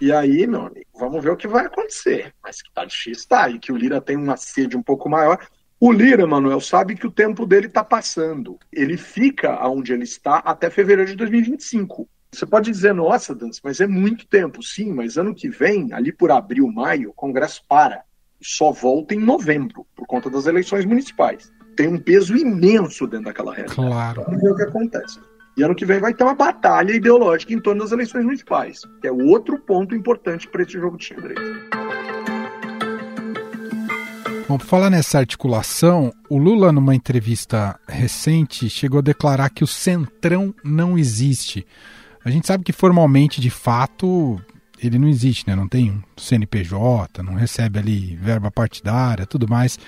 E 0.00 0.10
aí, 0.10 0.46
meu 0.46 0.62
amigo, 0.62 0.88
vamos 0.98 1.22
ver 1.22 1.30
o 1.30 1.36
que 1.36 1.46
vai 1.46 1.66
acontecer. 1.66 2.34
Mas 2.42 2.60
que 2.60 2.72
tá 2.72 2.84
difícil, 2.84 3.28
tá. 3.28 3.48
E 3.48 3.58
que 3.58 3.70
o 3.70 3.76
Lira 3.76 4.00
tem 4.00 4.16
uma 4.16 4.36
sede 4.36 4.76
um 4.76 4.82
pouco 4.82 5.08
maior. 5.08 5.38
O 5.78 5.92
Lira, 5.92 6.26
Manuel, 6.26 6.60
sabe 6.60 6.96
que 6.96 7.06
o 7.06 7.10
tempo 7.10 7.46
dele 7.46 7.66
está 7.66 7.84
passando. 7.84 8.58
Ele 8.72 8.96
fica 8.96 9.64
onde 9.68 9.92
ele 9.92 10.04
está 10.04 10.38
até 10.38 10.70
fevereiro 10.70 11.10
de 11.10 11.16
2025. 11.16 12.08
Você 12.32 12.46
pode 12.46 12.70
dizer, 12.70 12.94
nossa, 12.94 13.34
Dança, 13.34 13.60
mas 13.62 13.80
é 13.80 13.86
muito 13.86 14.26
tempo. 14.26 14.62
Sim, 14.62 14.92
mas 14.92 15.16
ano 15.16 15.34
que 15.34 15.48
vem, 15.48 15.92
ali 15.92 16.10
por 16.10 16.32
abril, 16.32 16.66
maio, 16.66 17.10
o 17.10 17.14
Congresso 17.14 17.62
para 17.68 18.02
só 18.42 18.72
volta 18.72 19.14
em 19.14 19.18
novembro, 19.18 19.86
por 19.96 20.06
conta 20.06 20.28
das 20.28 20.46
eleições 20.46 20.84
municipais. 20.84 21.50
Tem 21.76 21.88
um 21.88 21.98
peso 21.98 22.36
imenso 22.36 23.06
dentro 23.06 23.26
daquela 23.26 23.54
regra. 23.54 23.74
Claro. 23.74 24.24
Vamos 24.24 24.42
ver 24.42 24.50
o 24.50 24.56
que 24.56 24.62
acontece. 24.62 25.20
E 25.56 25.62
ano 25.62 25.74
que 25.74 25.84
vem 25.84 26.00
vai 26.00 26.14
ter 26.14 26.24
uma 26.24 26.34
batalha 26.34 26.92
ideológica 26.92 27.52
em 27.52 27.60
torno 27.60 27.82
das 27.82 27.92
eleições 27.92 28.24
municipais, 28.24 28.80
que 29.00 29.08
é 29.08 29.12
outro 29.12 29.58
ponto 29.58 29.94
importante 29.94 30.48
para 30.48 30.62
esse 30.62 30.72
jogo 30.72 30.96
de 30.96 31.04
xadrez. 31.04 31.38
Bom, 34.48 34.58
por 34.58 34.66
falar 34.66 34.90
nessa 34.90 35.18
articulação, 35.18 36.12
o 36.28 36.36
Lula, 36.36 36.72
numa 36.72 36.94
entrevista 36.94 37.78
recente, 37.88 38.68
chegou 38.68 38.98
a 38.98 39.02
declarar 39.02 39.48
que 39.50 39.64
o 39.64 39.66
centrão 39.66 40.54
não 40.64 40.98
existe. 40.98 41.66
A 42.24 42.30
gente 42.30 42.46
sabe 42.46 42.64
que 42.64 42.72
formalmente, 42.72 43.40
de 43.40 43.50
fato, 43.50 44.40
ele 44.82 44.98
não 44.98 45.08
existe, 45.08 45.46
né? 45.46 45.54
Não 45.54 45.68
tem 45.68 46.02
CNPJ, 46.16 47.22
não 47.22 47.34
recebe 47.34 47.78
ali 47.78 48.16
verba 48.16 48.50
partidária, 48.50 49.24
tudo 49.24 49.48
mais. 49.48 49.78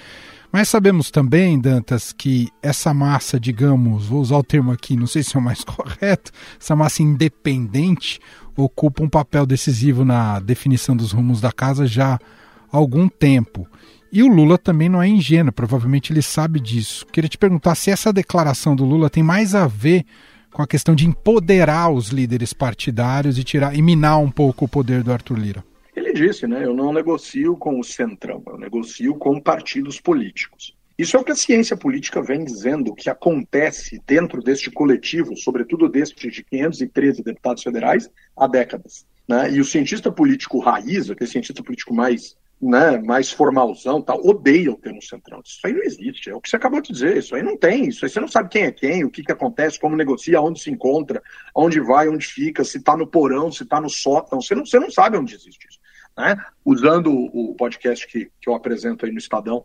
Mas 0.53 0.69
sabemos 0.69 1.11
também, 1.11 1.61
Dantas, 1.61 2.13
que 2.13 2.49
essa 2.63 2.95
massa, 2.95 3.41
digamos, 3.41 4.07
vou 4.07 4.21
usar 4.21 4.37
o 4.37 4.45
termo 4.45 4.71
aqui, 4.71 4.97
não 4.97 5.09
sei 5.09 5.25
se 5.25 5.37
é 5.37 5.41
o 5.41 5.43
mais 5.43 5.65
correto, 5.67 6.31
essa 6.61 6.77
massa 6.77 7.03
independente 7.03 8.21
ocupa 8.57 9.03
um 9.03 9.09
papel 9.09 9.45
decisivo 9.45 10.05
na 10.05 10.39
definição 10.39 10.97
dos 10.97 11.11
rumos 11.11 11.41
da 11.41 11.51
casa 11.51 11.89
já 11.89 12.15
há 12.15 12.77
algum 12.77 13.09
tempo. 13.09 13.67
E 14.13 14.23
o 14.23 14.29
Lula 14.29 14.57
também 14.57 14.89
não 14.89 15.03
é 15.03 15.09
ingênuo, 15.09 15.53
provavelmente 15.53 16.13
ele 16.13 16.23
sabe 16.23 16.61
disso. 16.61 17.05
Queria 17.07 17.29
te 17.29 17.37
perguntar 17.37 17.75
se 17.75 17.91
essa 17.91 18.13
declaração 18.13 18.77
do 18.77 18.85
Lula 18.85 19.11
tem 19.11 19.25
mais 19.25 19.57
a 19.57 19.67
ver 19.67 20.07
com 20.55 20.63
a 20.63 20.67
questão 20.69 20.95
de 20.95 21.05
empoderar 21.05 21.91
os 21.91 22.11
líderes 22.11 22.53
partidários 22.53 23.37
e 23.39 23.45
tirar 23.45 23.75
e 23.77 23.83
minar 23.83 24.21
um 24.21 24.31
pouco 24.31 24.65
o 24.65 24.69
poder 24.69 25.03
do 25.03 25.13
Arthur 25.13 25.37
Lira. 25.37 25.65
Ele 25.97 26.13
disse, 26.13 26.47
né? 26.47 26.65
Eu 26.65 26.73
não 26.73 26.93
negocio 26.93 27.57
com 27.57 27.81
o 27.81 27.85
centrão, 27.85 28.41
eu 28.47 28.57
negocio 28.57 29.17
com 29.17 29.41
partidos 29.41 30.01
políticos. 30.01 30.73
Isso 30.97 31.17
é 31.17 31.21
o 31.21 31.25
que 31.25 31.33
a 31.33 31.37
ciência 31.37 31.77
política 31.77 32.23
vem 32.23 32.45
dizendo 32.45 32.95
que 32.95 33.11
acontece 33.11 34.01
dentro 34.07 34.41
deste 34.41 34.71
coletivo, 34.71 35.37
sobretudo 35.37 35.89
deste 35.89 36.31
de 36.31 36.45
513 36.45 37.25
deputados 37.25 37.65
federais, 37.65 38.09
há 38.37 38.47
décadas. 38.47 39.05
Né? 39.27 39.55
E 39.55 39.61
o 39.61 39.65
cientista 39.65 40.13
político 40.13 40.61
raiz, 40.61 41.11
aquele 41.11 41.29
cientista 41.29 41.65
político 41.65 41.93
mais 41.93 42.37
né, 42.65 42.99
mais 42.99 43.31
formalzão, 43.31 44.01
tal, 44.01 44.25
odeia 44.27 44.73
o 44.73 44.77
termo 44.77 45.03
centrão. 45.03 45.43
Isso 45.45 45.61
aí 45.65 45.75
não 45.75 45.83
existe, 45.83 46.31
é 46.31 46.35
o 46.35 46.41
que 46.41 46.49
você 46.49 46.57
acabou 46.57 46.81
de 46.81 46.93
dizer, 46.93 47.19
isso 47.19 47.35
aí 47.35 47.43
não 47.43 47.59
tem, 47.59 47.89
isso 47.89 48.05
aí 48.05 48.11
você 48.11 48.19
não 48.19 48.29
sabe 48.29 48.49
quem 48.49 48.63
é 48.65 48.73
quem, 48.73 49.05
o 49.05 49.11
que, 49.11 49.23
que 49.23 49.33
acontece, 49.33 49.79
como 49.79 49.95
negocia, 49.95 50.41
onde 50.41 50.61
se 50.61 50.71
encontra, 50.71 51.23
onde 51.55 51.79
vai, 51.79 52.09
onde 52.09 52.27
fica, 52.27 52.65
se 52.65 52.79
está 52.79 52.97
no 52.97 53.07
porão, 53.07 53.53
se 53.53 53.65
está 53.65 53.81
no 53.81 53.91
sótão, 53.91 54.41
você 54.41 54.55
não, 54.55 54.65
você 54.65 54.79
não 54.79 54.91
sabe 54.91 55.19
onde 55.19 55.35
existe 55.35 55.69
isso. 55.69 55.79
Né? 56.17 56.37
Usando 56.65 57.13
o 57.13 57.55
podcast 57.55 58.07
que, 58.07 58.31
que 58.41 58.49
eu 58.49 58.55
apresento 58.55 59.05
aí 59.05 59.13
no 59.13 59.19
Estadão, 59.19 59.63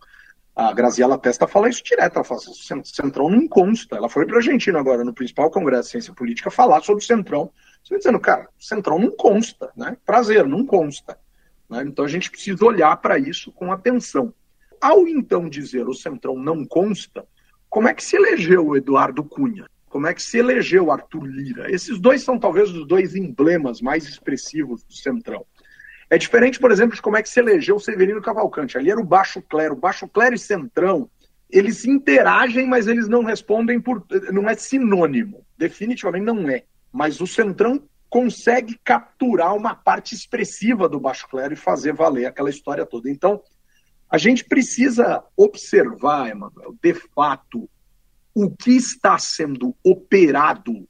a 0.53 0.73
Graziela 0.73 1.17
Testa 1.17 1.47
fala 1.47 1.69
isso 1.69 1.81
direto, 1.81 2.15
ela 2.15 2.25
fala, 2.25 2.41
Centrão 2.83 3.29
não 3.29 3.47
consta. 3.47 3.95
Ela 3.95 4.09
foi 4.09 4.25
para 4.25 4.35
a 4.35 4.39
Argentina 4.39 4.77
agora, 4.77 5.05
no 5.05 5.13
principal 5.13 5.49
congresso 5.49 5.83
de 5.83 5.91
ciência 5.91 6.13
política, 6.13 6.51
falar 6.51 6.81
sobre 6.81 7.01
o 7.01 7.07
Centrão. 7.07 7.49
Você 7.81 7.97
dizendo, 7.97 8.19
cara, 8.19 8.49
Centrão 8.59 8.99
não 8.99 9.11
consta, 9.11 9.71
né? 9.73 9.95
Prazer, 10.05 10.45
não 10.45 10.65
consta. 10.65 11.17
Né? 11.69 11.83
Então 11.85 12.05
a 12.05 12.07
gente 12.07 12.31
precisa 12.31 12.65
olhar 12.65 12.95
para 12.97 13.17
isso 13.17 13.51
com 13.51 13.71
atenção. 13.71 14.33
Ao 14.81 15.07
então 15.07 15.49
dizer 15.49 15.87
o 15.87 15.93
Centrão 15.93 16.37
não 16.37 16.65
consta, 16.65 17.25
como 17.69 17.87
é 17.87 17.93
que 17.93 18.03
se 18.03 18.15
elegeu 18.15 18.65
o 18.65 18.77
Eduardo 18.77 19.23
Cunha? 19.23 19.69
Como 19.89 20.07
é 20.07 20.13
que 20.13 20.21
se 20.21 20.37
elegeu 20.37 20.85
o 20.85 20.91
Arthur 20.91 21.25
Lira? 21.25 21.71
Esses 21.71 21.99
dois 21.99 22.23
são 22.23 22.39
talvez 22.39 22.69
os 22.69 22.87
dois 22.87 23.15
emblemas 23.15 23.81
mais 23.81 24.07
expressivos 24.07 24.83
do 24.83 24.93
Centrão. 24.93 25.45
É 26.09 26.17
diferente, 26.17 26.59
por 26.59 26.71
exemplo, 26.71 26.95
de 26.95 27.01
como 27.01 27.17
é 27.17 27.21
que 27.21 27.29
se 27.29 27.39
elegeu 27.39 27.75
o 27.75 27.79
Severino 27.79 28.21
Cavalcante. 28.21 28.77
Ali 28.77 28.89
era 28.89 28.99
o 28.99 29.05
baixo 29.05 29.41
clero. 29.41 29.75
Baixo 29.75 30.07
clero 30.07 30.33
e 30.33 30.39
centrão, 30.39 31.09
eles 31.49 31.85
interagem, 31.85 32.67
mas 32.67 32.87
eles 32.87 33.07
não 33.07 33.23
respondem 33.23 33.79
por. 33.79 34.03
Não 34.31 34.49
é 34.49 34.55
sinônimo. 34.55 35.45
Definitivamente 35.55 36.25
não 36.25 36.49
é. 36.49 36.63
Mas 36.91 37.21
o 37.21 37.27
centrão 37.27 37.83
consegue 38.09 38.79
capturar 38.83 39.55
uma 39.55 39.75
parte 39.75 40.15
expressiva 40.15 40.89
do 40.89 40.99
baixo 40.99 41.27
clero 41.27 41.53
e 41.53 41.57
fazer 41.57 41.93
valer 41.93 42.25
aquela 42.25 42.49
história 42.49 42.85
toda. 42.85 43.09
Então, 43.09 43.41
a 44.09 44.17
gente 44.17 44.43
precisa 44.43 45.23
observar, 45.37 46.29
Emanuel, 46.29 46.75
de 46.81 46.93
fato, 46.93 47.69
o 48.33 48.49
que 48.49 48.71
está 48.71 49.17
sendo 49.19 49.75
operado 49.83 50.87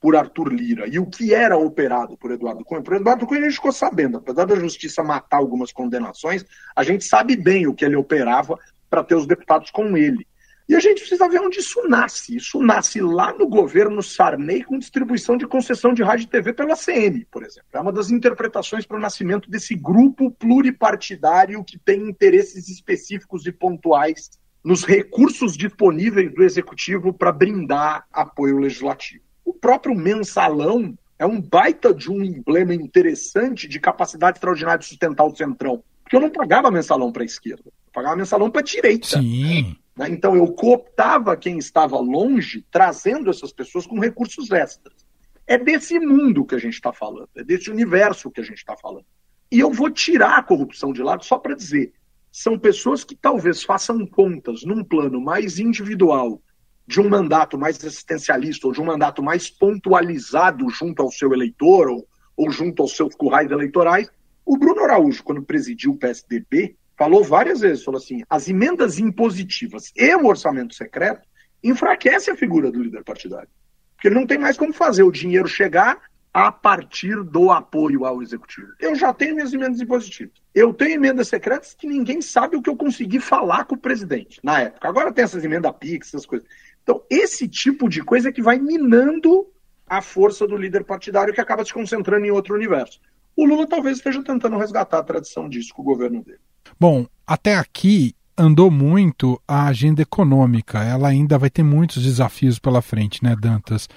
por 0.00 0.16
Arthur 0.16 0.52
Lira 0.52 0.88
e 0.88 0.98
o 0.98 1.06
que 1.06 1.32
era 1.32 1.56
operado 1.56 2.16
por 2.16 2.32
Eduardo 2.32 2.64
Cunha. 2.64 2.82
Por 2.82 2.96
Eduardo 2.96 3.26
Cunha 3.26 3.42
a 3.42 3.44
gente 3.44 3.54
ficou 3.54 3.70
sabendo, 3.70 4.18
apesar 4.18 4.46
da 4.46 4.56
justiça 4.56 5.02
matar 5.02 5.36
algumas 5.36 5.72
condenações, 5.72 6.44
a 6.74 6.82
gente 6.82 7.04
sabe 7.04 7.36
bem 7.36 7.66
o 7.66 7.74
que 7.74 7.84
ele 7.84 7.94
operava 7.94 8.58
para 8.90 9.04
ter 9.04 9.14
os 9.14 9.26
deputados 9.26 9.70
com 9.70 9.96
ele. 9.96 10.26
E 10.68 10.74
a 10.74 10.80
gente 10.80 11.00
precisa 11.00 11.28
ver 11.28 11.40
onde 11.40 11.58
isso 11.58 11.86
nasce. 11.88 12.36
Isso 12.36 12.62
nasce 12.62 13.00
lá 13.00 13.32
no 13.32 13.48
governo 13.48 14.02
Sarney 14.02 14.62
com 14.62 14.78
distribuição 14.78 15.36
de 15.36 15.46
concessão 15.46 15.92
de 15.92 16.02
rádio 16.02 16.24
e 16.24 16.28
TV 16.28 16.52
pela 16.52 16.76
CM, 16.76 17.26
por 17.30 17.42
exemplo. 17.42 17.68
É 17.72 17.80
uma 17.80 17.92
das 17.92 18.10
interpretações 18.10 18.86
para 18.86 18.96
o 18.96 19.00
nascimento 19.00 19.50
desse 19.50 19.74
grupo 19.74 20.30
pluripartidário 20.30 21.64
que 21.64 21.78
tem 21.78 22.08
interesses 22.08 22.68
específicos 22.68 23.46
e 23.46 23.52
pontuais 23.52 24.30
nos 24.64 24.84
recursos 24.84 25.56
disponíveis 25.56 26.32
do 26.32 26.42
executivo 26.42 27.12
para 27.12 27.32
brindar 27.32 28.06
apoio 28.12 28.58
legislativo. 28.58 29.24
O 29.44 29.52
próprio 29.52 29.94
mensalão 29.94 30.96
é 31.18 31.26
um 31.26 31.40
baita 31.40 31.92
de 31.92 32.10
um 32.10 32.22
emblema 32.22 32.74
interessante 32.74 33.68
de 33.68 33.80
capacidade 33.80 34.38
extraordinária 34.38 34.78
de 34.78 34.86
sustentar 34.86 35.24
o 35.24 35.34
centrão. 35.34 35.82
Porque 36.02 36.16
eu 36.16 36.20
não 36.20 36.30
pagava 36.30 36.70
mensalão 36.70 37.10
para 37.10 37.22
a 37.22 37.26
esquerda, 37.26 37.64
eu 37.66 37.72
pagava 37.92 38.16
mensalão 38.16 38.50
para 38.50 38.60
a 38.60 38.64
direita. 38.64 39.06
Sim. 39.06 39.76
Né? 40.02 40.08
Então 40.10 40.36
eu 40.36 40.52
cooptava 40.52 41.36
quem 41.36 41.58
estava 41.58 41.98
longe, 41.98 42.66
trazendo 42.70 43.30
essas 43.30 43.52
pessoas 43.52 43.86
com 43.86 44.00
recursos 44.00 44.50
extras. 44.50 45.06
É 45.46 45.56
desse 45.56 45.98
mundo 46.00 46.44
que 46.44 46.54
a 46.54 46.58
gente 46.58 46.74
está 46.74 46.92
falando, 46.92 47.28
é 47.36 47.44
desse 47.44 47.70
universo 47.70 48.30
que 48.30 48.40
a 48.40 48.44
gente 48.44 48.58
está 48.58 48.76
falando. 48.76 49.06
E 49.50 49.60
eu 49.60 49.70
vou 49.70 49.90
tirar 49.90 50.38
a 50.38 50.42
corrupção 50.42 50.92
de 50.92 51.02
lado 51.02 51.24
só 51.24 51.38
para 51.38 51.54
dizer: 51.54 51.92
são 52.30 52.58
pessoas 52.58 53.04
que 53.04 53.14
talvez 53.14 53.62
façam 53.62 54.04
contas 54.06 54.64
num 54.64 54.82
plano 54.82 55.20
mais 55.20 55.58
individual 55.58 56.42
de 56.86 57.00
um 57.00 57.08
mandato 57.08 57.56
mais 57.56 57.76
assistencialista 57.84 58.66
ou 58.66 58.72
de 58.72 58.80
um 58.80 58.84
mandato 58.84 59.22
mais 59.22 59.48
pontualizado 59.48 60.68
junto 60.68 61.00
ao 61.00 61.12
seu 61.12 61.32
eleitor 61.32 61.88
ou, 61.88 62.08
ou 62.36 62.50
junto 62.50 62.82
aos 62.82 62.96
seus 62.96 63.14
currais 63.14 63.50
eleitorais, 63.50 64.10
o 64.44 64.56
Bruno 64.56 64.82
Araújo, 64.82 65.22
quando 65.22 65.44
presidiu 65.44 65.92
o 65.92 65.96
PSDB, 65.96 66.76
falou 67.02 67.24
várias 67.24 67.58
vezes, 67.58 67.82
falou 67.82 67.98
assim, 67.98 68.22
as 68.30 68.48
emendas 68.48 68.96
impositivas 69.00 69.90
e 69.96 70.14
o 70.14 70.26
orçamento 70.26 70.72
secreto 70.72 71.26
enfraquecem 71.60 72.32
a 72.32 72.36
figura 72.36 72.70
do 72.70 72.80
líder 72.80 73.02
partidário. 73.02 73.48
Porque 73.96 74.06
ele 74.06 74.14
não 74.14 74.24
tem 74.24 74.38
mais 74.38 74.56
como 74.56 74.72
fazer 74.72 75.02
o 75.02 75.10
dinheiro 75.10 75.48
chegar 75.48 76.00
a 76.32 76.52
partir 76.52 77.20
do 77.24 77.50
apoio 77.50 78.04
ao 78.04 78.22
executivo. 78.22 78.68
Eu 78.78 78.94
já 78.94 79.12
tenho 79.12 79.34
minhas 79.34 79.52
emendas 79.52 79.80
impositivas. 79.80 80.34
Eu 80.54 80.72
tenho 80.72 80.94
emendas 80.94 81.26
secretas 81.26 81.74
que 81.74 81.88
ninguém 81.88 82.22
sabe 82.22 82.56
o 82.56 82.62
que 82.62 82.70
eu 82.70 82.76
consegui 82.76 83.18
falar 83.18 83.64
com 83.64 83.74
o 83.74 83.78
presidente 83.78 84.38
na 84.40 84.60
época. 84.60 84.88
Agora 84.88 85.12
tem 85.12 85.24
essas 85.24 85.44
emendas 85.44 85.74
PIX, 85.80 86.06
essas 86.06 86.24
coisas. 86.24 86.46
Então, 86.84 87.02
esse 87.10 87.48
tipo 87.48 87.88
de 87.88 88.00
coisa 88.04 88.28
é 88.28 88.32
que 88.32 88.40
vai 88.40 88.60
minando 88.60 89.48
a 89.88 90.00
força 90.00 90.46
do 90.46 90.56
líder 90.56 90.84
partidário 90.84 91.34
que 91.34 91.40
acaba 91.40 91.64
se 91.64 91.74
concentrando 91.74 92.24
em 92.24 92.30
outro 92.30 92.54
universo. 92.54 93.00
O 93.34 93.44
Lula 93.44 93.66
talvez 93.66 93.96
esteja 93.96 94.22
tentando 94.22 94.56
resgatar 94.56 94.98
a 94.98 95.02
tradição 95.02 95.48
disso 95.48 95.74
com 95.74 95.82
o 95.82 95.84
governo 95.84 96.22
dele. 96.22 96.38
Bom, 96.78 97.06
até 97.26 97.56
aqui 97.56 98.14
andou 98.36 98.70
muito 98.70 99.40
a 99.46 99.66
agenda 99.66 100.02
econômica. 100.02 100.82
Ela 100.82 101.08
ainda 101.08 101.38
vai 101.38 101.50
ter 101.50 101.62
muitos 101.62 102.02
desafios 102.02 102.58
pela 102.58 102.82
frente, 102.82 103.22
né, 103.22 103.36
Dantas? 103.36 103.88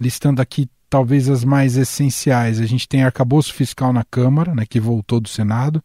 Listando 0.00 0.42
aqui 0.42 0.68
talvez 0.90 1.28
as 1.28 1.44
mais 1.44 1.76
essenciais. 1.76 2.60
A 2.60 2.66
gente 2.66 2.88
tem 2.88 3.02
arcabouço 3.02 3.52
fiscal 3.52 3.92
na 3.92 4.04
Câmara, 4.04 4.54
né, 4.54 4.64
que 4.68 4.78
voltou 4.78 5.20
do 5.20 5.28
Senado. 5.28 5.82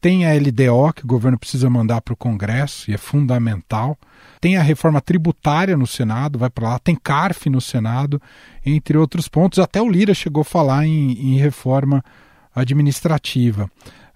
Tem 0.00 0.26
a 0.26 0.34
LDO, 0.34 0.92
que 0.94 1.04
o 1.04 1.06
governo 1.06 1.38
precisa 1.38 1.70
mandar 1.70 2.00
para 2.00 2.12
o 2.12 2.16
Congresso, 2.16 2.90
e 2.90 2.94
é 2.94 2.98
fundamental. 2.98 3.96
Tem 4.40 4.56
a 4.56 4.62
reforma 4.62 5.00
tributária 5.00 5.76
no 5.76 5.86
Senado, 5.86 6.40
vai 6.40 6.50
para 6.50 6.70
lá. 6.70 6.78
Tem 6.80 6.96
CARF 6.96 7.48
no 7.48 7.60
Senado, 7.60 8.20
entre 8.66 8.98
outros 8.98 9.28
pontos. 9.28 9.60
Até 9.60 9.80
o 9.80 9.88
Lira 9.88 10.12
chegou 10.12 10.40
a 10.40 10.44
falar 10.44 10.84
em, 10.86 11.12
em 11.12 11.38
reforma 11.38 12.02
administrativa. 12.52 13.70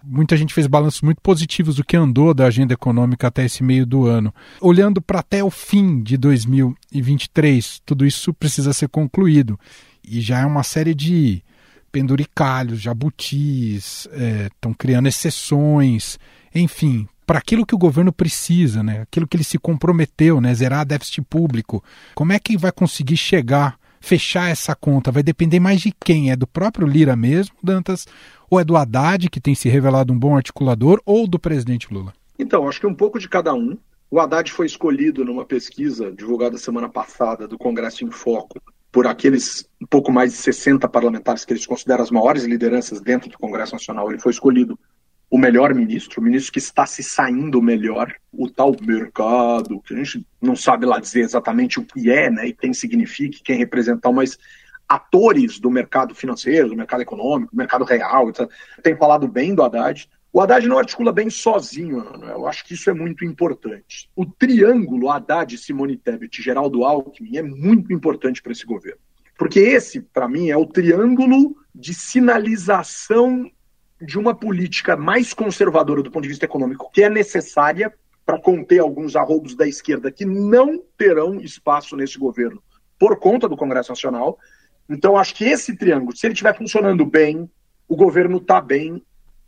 Muita 0.08 0.36
gente 0.36 0.54
fez 0.54 0.66
balanços 0.66 1.02
muito 1.02 1.20
positivos 1.20 1.76
do 1.76 1.84
que 1.84 1.96
andou 1.96 2.32
da 2.32 2.46
agenda 2.46 2.72
econômica 2.72 3.26
até 3.26 3.44
esse 3.44 3.62
meio 3.62 3.84
do 3.84 4.06
ano. 4.06 4.32
Olhando 4.60 5.02
para 5.02 5.20
até 5.20 5.42
o 5.42 5.50
fim 5.50 6.02
de 6.02 6.16
2023, 6.16 7.82
tudo 7.84 8.06
isso 8.06 8.32
precisa 8.32 8.72
ser 8.72 8.88
concluído. 8.88 9.58
E 10.06 10.20
já 10.20 10.40
é 10.40 10.46
uma 10.46 10.62
série 10.62 10.94
de 10.94 11.42
penduricalhos, 11.90 12.80
jabutis, 12.80 14.06
estão 14.52 14.72
é, 14.72 14.74
criando 14.76 15.08
exceções, 15.08 16.18
enfim, 16.54 17.08
para 17.26 17.38
aquilo 17.38 17.66
que 17.66 17.74
o 17.74 17.78
governo 17.78 18.12
precisa, 18.12 18.82
né? 18.82 19.00
aquilo 19.00 19.26
que 19.26 19.36
ele 19.36 19.44
se 19.44 19.58
comprometeu, 19.58 20.40
né? 20.40 20.54
zerar 20.54 20.86
déficit 20.86 21.22
público. 21.22 21.82
Como 22.14 22.32
é 22.32 22.38
que 22.38 22.56
vai 22.56 22.70
conseguir 22.70 23.16
chegar, 23.16 23.76
fechar 24.00 24.50
essa 24.50 24.74
conta? 24.74 25.10
Vai 25.10 25.22
depender 25.22 25.60
mais 25.60 25.80
de 25.80 25.92
quem? 26.04 26.30
É 26.30 26.36
do 26.36 26.46
próprio 26.46 26.86
Lira 26.86 27.16
mesmo, 27.16 27.54
Dantas? 27.62 28.06
Ou 28.50 28.60
é 28.60 28.64
do 28.64 28.76
Haddad, 28.76 29.28
que 29.28 29.40
tem 29.40 29.54
se 29.54 29.68
revelado 29.68 30.12
um 30.12 30.18
bom 30.18 30.36
articulador, 30.36 31.00
ou 31.04 31.26
do 31.26 31.38
presidente 31.38 31.92
Lula? 31.92 32.12
Então, 32.38 32.68
acho 32.68 32.80
que 32.80 32.86
um 32.86 32.94
pouco 32.94 33.18
de 33.18 33.28
cada 33.28 33.54
um. 33.54 33.76
O 34.10 34.20
Haddad 34.20 34.52
foi 34.52 34.66
escolhido 34.66 35.24
numa 35.24 35.44
pesquisa 35.44 36.12
divulgada 36.12 36.56
semana 36.58 36.88
passada 36.88 37.48
do 37.48 37.58
Congresso 37.58 38.04
em 38.04 38.10
Foco 38.10 38.60
por 38.96 39.06
aqueles 39.06 39.68
um 39.82 39.86
pouco 39.86 40.10
mais 40.10 40.32
de 40.32 40.38
60 40.38 40.88
parlamentares 40.88 41.44
que 41.44 41.52
eles 41.52 41.66
consideram 41.66 42.02
as 42.02 42.10
maiores 42.10 42.44
lideranças 42.44 42.98
dentro 42.98 43.28
do 43.28 43.36
Congresso 43.36 43.74
Nacional, 43.74 44.10
ele 44.10 44.18
foi 44.18 44.32
escolhido 44.32 44.78
o 45.28 45.38
melhor 45.38 45.74
ministro, 45.74 46.20
o 46.20 46.24
ministro 46.24 46.52
que 46.52 46.58
está 46.58 46.86
se 46.86 47.02
saindo 47.02 47.60
melhor, 47.60 48.14
o 48.32 48.48
tal 48.48 48.74
mercado, 48.80 49.80
que 49.80 49.92
a 49.92 49.96
gente 49.96 50.26
não 50.40 50.54
sabe 50.54 50.86
lá 50.86 51.00
dizer 51.00 51.20
exatamente 51.20 51.80
o 51.80 51.84
que 51.84 52.10
é, 52.10 52.30
né, 52.30 52.48
e 52.48 52.52
quem 52.52 52.72
significa, 52.72 53.38
quem 53.42 53.58
representar, 53.58 54.12
mas 54.12 54.38
atores 54.88 55.58
do 55.58 55.68
mercado 55.68 56.14
financeiro, 56.14 56.68
do 56.68 56.76
mercado 56.76 57.02
econômico, 57.02 57.50
do 57.50 57.58
mercado 57.58 57.84
real, 57.84 58.28
etc. 58.28 58.48
tem 58.82 58.96
falado 58.96 59.26
bem 59.26 59.52
do 59.52 59.64
Haddad. 59.64 60.08
O 60.32 60.40
Haddad 60.40 60.68
não 60.68 60.78
articula 60.78 61.12
bem 61.12 61.28
sozinho, 61.28 61.98
eu 62.22 62.46
acho 62.46 62.64
que 62.64 62.74
isso 62.74 62.88
é 62.88 62.94
muito 62.94 63.24
importante. 63.24 64.08
O 64.14 64.24
triângulo 64.24 65.10
Haddad, 65.10 65.58
Simone 65.58 65.96
Tebet 65.96 66.38
e 66.38 66.44
Geraldo 66.44 66.84
Alckmin 66.84 67.36
é 67.36 67.42
muito 67.42 67.92
importante 67.92 68.40
para 68.40 68.52
esse 68.52 68.64
governo. 68.64 69.00
Porque 69.36 69.58
esse, 69.58 70.00
para 70.00 70.28
mim, 70.28 70.50
é 70.50 70.56
o 70.56 70.66
triângulo 70.66 71.56
de 71.74 71.92
sinalização 71.92 73.50
de 74.00 74.18
uma 74.18 74.34
política 74.34 74.96
mais 74.96 75.32
conservadora 75.32 76.02
do 76.02 76.10
ponto 76.10 76.22
de 76.22 76.28
vista 76.28 76.44
econômico, 76.44 76.90
que 76.92 77.02
é 77.02 77.08
necessária 77.08 77.92
para 78.24 78.40
conter 78.40 78.80
alguns 78.80 79.14
arroubos 79.14 79.54
da 79.54 79.66
esquerda 79.66 80.10
que 80.10 80.24
não 80.24 80.82
terão 80.98 81.40
espaço 81.40 81.96
nesse 81.96 82.18
governo 82.18 82.62
por 82.98 83.18
conta 83.18 83.48
do 83.48 83.56
Congresso 83.56 83.90
Nacional. 83.90 84.38
Então, 84.88 85.16
acho 85.16 85.34
que 85.34 85.44
esse 85.44 85.76
triângulo, 85.76 86.16
se 86.16 86.26
ele 86.26 86.34
estiver 86.34 86.56
funcionando 86.56 87.04
bem, 87.06 87.48
o 87.88 87.96
governo 87.96 88.38
está 88.38 88.60
bem 88.60 89.02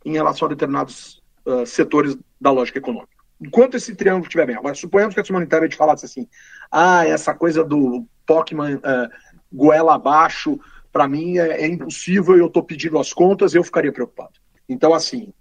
em 0.05 0.13
relação 0.13 0.45
a 0.47 0.49
determinados 0.49 1.21
uh, 1.45 1.65
setores 1.65 2.17
da 2.39 2.51
lógica 2.51 2.79
econômica. 2.79 3.19
Enquanto 3.41 3.75
esse 3.75 3.95
triângulo 3.95 4.25
estiver 4.25 4.45
bem. 4.45 4.55
Agora, 4.55 4.75
suponhamos 4.75 5.13
que 5.13 5.21
a 5.21 5.25
Simone 5.25 5.45
Tebet 5.45 5.75
falasse 5.75 6.05
assim, 6.05 6.27
ah, 6.71 7.05
essa 7.05 7.33
coisa 7.33 7.63
do 7.63 8.05
Pokémon 8.25 8.75
uh, 8.75 9.09
goela 9.51 9.95
abaixo, 9.95 10.59
para 10.91 11.07
mim 11.07 11.37
é, 11.37 11.61
é, 11.61 11.67
impossível 11.67 12.37
eu 12.37 12.47
estou 12.47 12.63
pedindo 12.63 12.97
as 12.97 13.13
contas, 13.13 13.53
eu 13.53 13.63
ficaria 13.63 13.91
preocupado. 13.91 14.33
Então, 14.67 14.93
assim, 14.93 15.33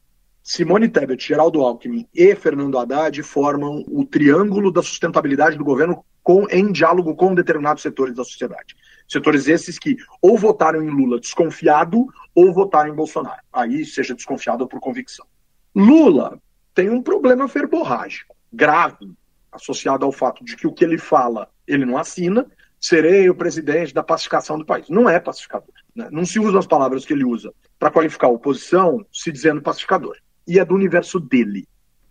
Simone 0.42 0.88
Tebet, 0.88 1.26
Geraldo 1.26 1.60
Alckmin 1.60 2.06
e 2.14 2.34
Fernando 2.34 2.78
Haddad 2.78 3.22
formam 3.22 3.84
o 3.88 4.04
triângulo 4.04 4.72
da 4.72 4.82
sustentabilidade 4.82 5.58
do 5.58 5.64
governo 5.64 6.04
com, 6.22 6.46
em 6.50 6.70
diálogo 6.72 7.14
com 7.14 7.34
determinados 7.34 7.82
setores 7.82 8.14
da 8.14 8.24
sociedade. 8.24 8.76
Setores 9.08 9.48
esses 9.48 9.78
que 9.78 9.96
ou 10.20 10.36
votaram 10.36 10.82
em 10.82 10.90
Lula 10.90 11.18
desconfiado 11.18 12.06
ou 12.34 12.52
votaram 12.52 12.90
em 12.90 12.94
Bolsonaro. 12.94 13.42
Aí 13.52 13.84
seja 13.84 14.14
desconfiado 14.14 14.62
ou 14.62 14.68
por 14.68 14.80
convicção. 14.80 15.26
Lula 15.74 16.38
tem 16.74 16.90
um 16.90 17.02
problema 17.02 17.46
verborrágico 17.46 18.36
grave 18.52 19.10
associado 19.50 20.04
ao 20.04 20.12
fato 20.12 20.44
de 20.44 20.56
que 20.56 20.66
o 20.66 20.72
que 20.72 20.84
ele 20.84 20.98
fala 20.98 21.48
ele 21.66 21.84
não 21.84 21.96
assina. 21.96 22.46
Serei 22.80 23.28
o 23.28 23.34
presidente 23.34 23.92
da 23.92 24.02
pacificação 24.02 24.58
do 24.58 24.64
país. 24.64 24.88
Não 24.88 25.08
é 25.08 25.18
pacificador. 25.18 25.74
Né? 25.94 26.08
Não 26.10 26.24
se 26.24 26.38
usa 26.38 26.58
as 26.58 26.66
palavras 26.66 27.04
que 27.04 27.12
ele 27.12 27.24
usa 27.24 27.52
para 27.78 27.90
qualificar 27.90 28.28
a 28.28 28.30
oposição 28.30 29.04
se 29.12 29.32
dizendo 29.32 29.62
pacificador. 29.62 30.16
E 30.46 30.58
é 30.58 30.64
do 30.64 30.74
universo 30.74 31.18
dele. 31.18 31.66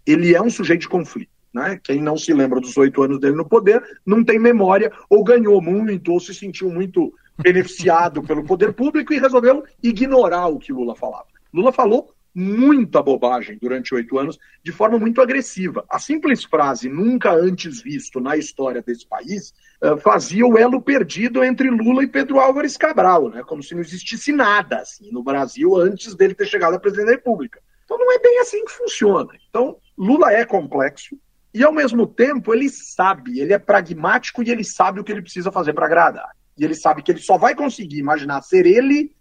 Ele 0.06 0.36
é 0.36 0.42
um 0.42 0.50
sujeito 0.50 0.82
de 0.82 0.90
conflito. 0.90 1.32
Né? 1.54 1.80
Quem 1.84 2.02
não 2.02 2.18
se 2.18 2.34
lembra 2.34 2.60
dos 2.60 2.76
oito 2.78 3.02
anos 3.02 3.20
dele 3.20 3.36
no 3.36 3.48
poder 3.48 3.82
não 4.06 4.24
tem 4.24 4.38
memória, 4.38 4.92
ou 5.10 5.24
ganhou 5.24 5.62
muito, 5.62 6.12
ou 6.12 6.20
se 6.20 6.34
sentiu 6.34 6.70
muito 6.70 7.14
beneficiado 7.38 8.22
pelo 8.22 8.44
poder 8.44 8.74
público 8.74 9.14
e 9.14 9.20
resolveu 9.20 9.64
ignorar 9.82 10.48
o 10.48 10.60
que 10.60 10.74
Lula 10.74 10.96
falava. 10.96 11.28
Lula 11.54 11.72
falou 11.72 12.14
muita 12.34 13.02
bobagem 13.02 13.58
durante 13.62 13.94
oito 13.96 14.18
anos, 14.18 14.38
de 14.64 14.72
forma 14.72 15.00
muito 15.00 15.22
agressiva. 15.22 15.86
A 15.90 16.00
simples 16.00 16.44
frase 16.44 16.90
nunca 16.90 17.32
antes 17.32 17.82
visto 17.82 18.20
na 18.20 18.38
história 18.38 18.82
desse 18.82 19.08
país 19.08 19.54
uh, 19.84 19.98
fazia 19.98 20.46
o 20.46 20.58
elo 20.58 20.82
perdido 20.82 21.44
entre 21.44 21.70
Lula 21.70 22.04
e 22.04 22.08
Pedro 22.08 22.40
Álvares 22.40 22.78
Cabral, 22.78 23.30
né? 23.30 23.44
como 23.44 23.64
se 23.64 23.74
não 23.74 23.82
existisse 23.82 24.32
nada 24.32 24.78
assim, 24.78 25.12
no 25.12 25.24
Brasil 25.24 25.76
antes 25.76 26.16
dele 26.16 26.36
ter 26.36 26.46
chegado 26.46 26.76
à 26.76 26.80
presidência 26.80 27.12
da 27.12 27.18
República. 27.18 27.60
Então 27.86 27.98
não 27.98 28.12
é 28.12 28.20
bem 28.20 28.40
assim 28.40 28.64
que 28.66 28.72
funciona. 28.72 29.30
Então, 29.50 29.78
Lula 29.98 30.32
é 30.32 30.46
complexo, 30.46 31.18
e, 31.58 31.64
ao 31.64 31.74
mesmo 31.74 32.06
tempo, 32.06 32.54
ele 32.54 32.70
sabe, 32.70 33.40
ele 33.40 33.52
é 33.52 33.58
pragmático 33.58 34.44
e 34.44 34.52
ele 34.52 34.64
sabe 34.64 35.00
o 35.00 35.04
que 35.04 35.12
ele 35.12 35.24
precisa 35.24 35.52
fazer 35.52 35.74
para 35.74 35.88
agradar. 35.88 36.30
E 36.56 36.64
ele 36.64 36.76
sabe 36.76 37.02
que 37.02 37.12
ele 37.12 37.20
só 37.20 37.36
vai 37.36 37.56
conseguir 37.56 37.98
imaginar 37.98 38.44
ser 38.44 38.68
ele 38.68 39.12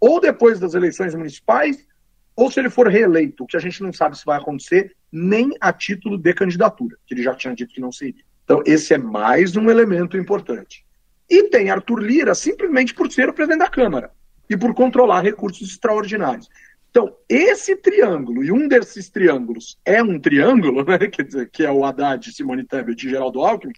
ou 0.00 0.18
depois 0.18 0.58
das 0.58 0.72
eleições 0.72 1.14
municipais, 1.14 1.86
ou 2.34 2.50
se 2.50 2.60
ele 2.60 2.70
for 2.70 2.88
reeleito, 2.88 3.46
que 3.46 3.56
a 3.56 3.60
gente 3.60 3.82
não 3.82 3.92
sabe 3.92 4.18
se 4.18 4.24
vai 4.24 4.38
acontecer, 4.38 4.94
nem 5.10 5.52
a 5.60 5.72
título 5.72 6.16
de 6.16 6.32
candidatura, 6.32 6.96
que 7.06 7.14
ele 7.14 7.22
já 7.22 7.34
tinha 7.34 7.54
dito 7.54 7.74
que 7.74 7.80
não 7.80 7.92
seria. 7.92 8.24
Então, 8.44 8.62
esse 8.66 8.94
é 8.94 8.98
mais 8.98 9.56
um 9.56 9.70
elemento 9.70 10.16
importante. 10.16 10.84
E 11.28 11.44
tem 11.44 11.70
Arthur 11.70 12.00
Lira 12.00 12.34
simplesmente 12.34 12.94
por 12.94 13.10
ser 13.10 13.28
o 13.28 13.32
presidente 13.32 13.60
da 13.60 13.68
Câmara 13.68 14.10
e 14.48 14.56
por 14.56 14.74
controlar 14.74 15.20
recursos 15.20 15.70
extraordinários. 15.70 16.48
Então, 16.90 17.16
esse 17.26 17.74
triângulo, 17.76 18.44
e 18.44 18.52
um 18.52 18.68
desses 18.68 19.08
triângulos 19.08 19.78
é 19.84 20.02
um 20.02 20.20
triângulo, 20.20 20.84
né, 20.84 20.98
quer 20.98 21.22
dizer, 21.22 21.50
que 21.50 21.64
é 21.64 21.70
o 21.70 21.84
Haddad, 21.84 22.32
Simone 22.32 22.64
Tebet 22.64 23.06
e 23.06 23.10
Geraldo 23.10 23.40
Alckmin, 23.40 23.72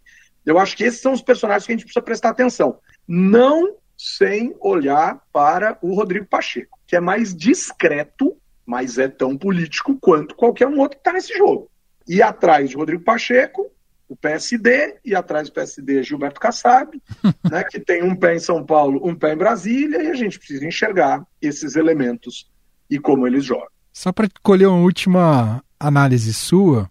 eu 0.45 0.59
acho 0.59 0.77
que 0.77 0.85
esses 0.85 1.01
são 1.01 1.12
os 1.12 1.23
personagens 1.23 1.64
que 1.64 1.73
a 1.73 1.77
gente 1.77 1.85
precisa 1.85 2.05
prestar 2.05 2.31
atenção. 2.31 2.79
Não 3.07 3.77
sem 3.97 4.55
olhar 4.61 5.23
para 5.33 5.79
o 5.81 5.95
Rodrigo 5.95 6.27
Pacheco, 6.27 6.79
que 6.87 6.97
é 6.97 7.01
mais 7.01 7.35
discreto, 7.35 8.37
mas 8.66 8.98
é 8.98 9.09
tão 9.09 9.37
político 9.37 9.96
quanto 10.00 10.35
qualquer 10.35 10.66
um 10.66 10.79
outro 10.79 10.96
que 10.96 11.00
está 11.00 11.12
nesse 11.12 11.37
jogo. 11.37 11.70
E 12.07 12.22
atrás 12.22 12.70
de 12.70 12.77
Rodrigo 12.77 13.03
Pacheco, 13.03 13.70
o 14.09 14.16
PSD, 14.16 14.96
e 15.05 15.14
atrás 15.14 15.48
do 15.48 15.55
PSD 15.55 16.03
Gilberto 16.03 16.40
Kassab, 16.40 17.00
né, 17.50 17.64
que 17.64 17.81
tem 17.81 18.03
um 18.03 18.14
pé 18.14 18.35
em 18.35 18.38
São 18.38 18.64
Paulo, 18.64 19.00
um 19.07 19.14
pé 19.14 19.33
em 19.33 19.37
Brasília, 19.37 20.03
e 20.03 20.09
a 20.09 20.14
gente 20.14 20.38
precisa 20.38 20.66
enxergar 20.66 21.24
esses 21.40 21.77
elementos 21.77 22.50
e 22.88 22.98
como 22.98 23.27
eles 23.27 23.44
jogam. 23.44 23.68
Só 23.92 24.12
para 24.12 24.29
colher 24.42 24.68
uma 24.68 24.83
última 24.83 25.62
análise 25.79 26.33
sua, 26.35 26.90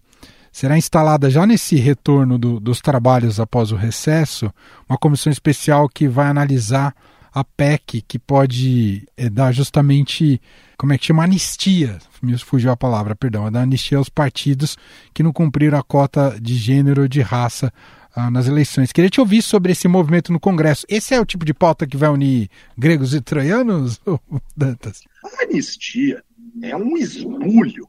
será 0.50 0.76
instalada 0.78 1.28
já 1.28 1.46
nesse 1.46 1.76
retorno 1.76 2.38
do, 2.38 2.58
dos 2.58 2.80
trabalhos 2.80 3.40
após 3.40 3.72
o 3.72 3.76
recesso 3.76 4.52
uma 4.88 4.96
comissão 4.96 5.30
especial 5.32 5.88
que 5.88 6.06
vai 6.08 6.26
analisar 6.26 6.94
a 7.34 7.42
PEC 7.42 8.00
que 8.06 8.16
pode 8.16 9.08
é, 9.16 9.28
dar 9.28 9.50
justamente, 9.50 10.40
como 10.78 10.92
é 10.92 10.98
que 10.98 11.06
chama, 11.06 11.24
anistia, 11.24 11.98
me 12.22 12.38
fugiu 12.38 12.70
a 12.70 12.76
palavra, 12.76 13.16
perdão, 13.16 13.50
dar 13.50 13.62
anistia 13.62 13.98
aos 13.98 14.08
partidos 14.08 14.78
que 15.12 15.22
não 15.22 15.32
cumpriram 15.32 15.76
a 15.76 15.82
cota 15.82 16.38
de 16.40 16.54
gênero 16.54 17.02
ou 17.02 17.08
de 17.08 17.20
raça 17.20 17.72
ah, 18.14 18.30
nas 18.30 18.46
eleições. 18.46 18.92
Queria 18.92 19.10
te 19.10 19.20
ouvir 19.20 19.42
sobre 19.42 19.72
esse 19.72 19.88
movimento 19.88 20.32
no 20.32 20.38
Congresso. 20.38 20.86
Esse 20.88 21.12
é 21.12 21.20
o 21.20 21.26
tipo 21.26 21.44
de 21.44 21.52
pauta 21.52 21.88
que 21.88 21.96
vai 21.96 22.08
unir 22.08 22.48
gregos 22.78 23.12
e 23.12 23.20
troianos, 23.20 24.00
Dantas? 24.56 25.02
A 25.24 25.42
anistia 25.42 26.22
é 26.62 26.76
um 26.76 26.96
esbulho, 26.96 27.88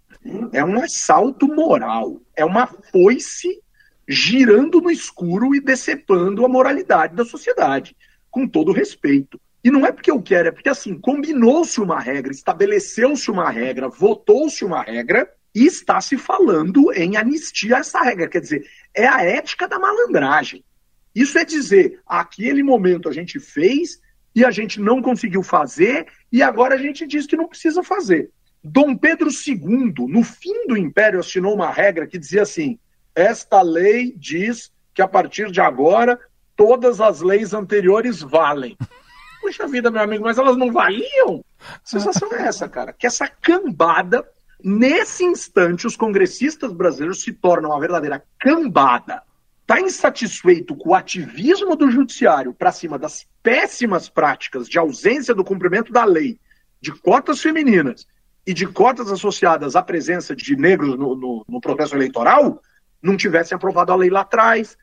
é 0.52 0.66
um 0.66 0.82
assalto 0.82 1.48
moral, 1.48 2.20
é 2.36 2.44
uma 2.44 2.66
foice 2.66 3.62
girando 4.08 4.82
no 4.82 4.90
escuro 4.90 5.54
e 5.54 5.62
decepando 5.62 6.44
a 6.44 6.50
moralidade 6.50 7.16
da 7.16 7.26
sociedade, 7.26 7.96
com 8.36 8.46
todo 8.46 8.74
respeito. 8.74 9.40
E 9.64 9.72
não 9.72 9.86
é 9.86 9.94
porque 9.94 10.12
eu 10.12 10.22
quero, 10.22 10.50
é 10.50 10.52
porque 10.52 10.68
assim, 10.68 11.00
combinou-se 11.00 11.80
uma 11.80 12.02
regra, 12.02 12.34
estabeleceu-se 12.34 13.32
uma 13.32 13.50
regra, 13.50 13.88
votou-se 13.88 14.66
uma 14.66 14.84
regra, 14.84 15.32
e 15.56 15.66
está 15.66 16.02
se 16.02 16.18
falando 16.18 16.92
em 16.92 17.16
anistia 17.16 17.78
essa 17.78 18.02
regra. 18.02 18.28
Quer 18.28 18.42
dizer, 18.42 18.68
é 18.94 19.08
a 19.08 19.24
ética 19.24 19.70
da 19.70 19.80
malandragem. 19.80 20.66
Isso 21.16 21.40
é 21.40 21.46
dizer, 21.46 22.02
aquele 22.06 22.62
momento 22.62 23.08
a 23.08 23.14
gente 23.14 23.40
fez 23.40 24.02
e 24.36 24.44
a 24.44 24.52
gente 24.52 24.82
não 24.82 25.02
conseguiu 25.02 25.42
fazer 25.42 26.06
e 26.30 26.44
agora 26.44 26.76
a 26.76 26.78
gente 26.78 27.08
diz 27.08 27.26
que 27.26 27.38
não 27.38 27.48
precisa 27.48 27.82
fazer. 27.82 28.30
Dom 28.62 28.98
Pedro 28.98 29.30
II, 29.30 29.94
no 30.10 30.24
fim 30.24 30.68
do 30.68 30.76
Império, 30.76 31.22
assinou 31.22 31.56
uma 31.56 31.72
regra 31.72 32.06
que 32.06 32.20
dizia 32.20 32.42
assim: 32.42 32.78
esta 33.16 33.62
lei 33.62 34.14
diz 34.18 34.74
que 34.94 35.02
a 35.02 35.08
partir 35.08 35.50
de 35.52 35.62
agora 35.62 36.20
todas 36.56 37.02
as 37.02 37.22
leis 37.22 37.54
anteriores 37.54 38.22
valem. 38.22 38.78
Puxa 39.42 39.68
vida, 39.68 39.92
meu 39.92 40.02
amigo, 40.02 40.24
mas 40.24 40.38
elas 40.38 40.58
não 40.58 40.72
valiam? 40.72 41.44
A 41.62 41.80
sensação 41.84 42.32
é 42.34 42.44
essa, 42.44 42.68
cara, 42.68 42.94
que 42.94 43.06
essa 43.06 43.28
cambada 43.28 44.26
Nesse 44.68 45.24
instante, 45.24 45.86
os 45.86 45.96
congressistas 45.96 46.74
brasileiros 46.74 47.22
se 47.22 47.32
tornam 47.32 47.70
uma 47.70 47.80
verdadeira 47.80 48.24
cambada. 48.40 49.22
Está 49.62 49.80
insatisfeito 49.80 50.76
com 50.76 50.90
o 50.90 50.96
ativismo 50.96 51.76
do 51.76 51.92
judiciário 51.92 52.52
para 52.52 52.72
cima 52.72 52.98
das 52.98 53.28
péssimas 53.44 54.10
práticas 54.10 54.68
de 54.68 54.80
ausência 54.80 55.36
do 55.36 55.44
cumprimento 55.44 55.92
da 55.92 56.04
lei, 56.04 56.40
de 56.82 56.92
cotas 56.92 57.42
femininas 57.42 58.08
e 58.44 58.56
de 58.56 58.66
cotas 58.66 59.12
associadas 59.12 59.76
à 59.76 59.84
presença 59.84 60.36
de 60.36 60.56
negros 60.56 60.98
no, 60.98 61.16
no, 61.16 61.46
no 61.48 61.62
processo 61.62 61.96
eleitoral, 61.96 62.60
não 63.02 63.16
tivessem 63.18 63.56
aprovado 63.56 63.92
a 63.92 63.96
lei 63.96 64.10
lá 64.10 64.22
atrás, 64.22 64.76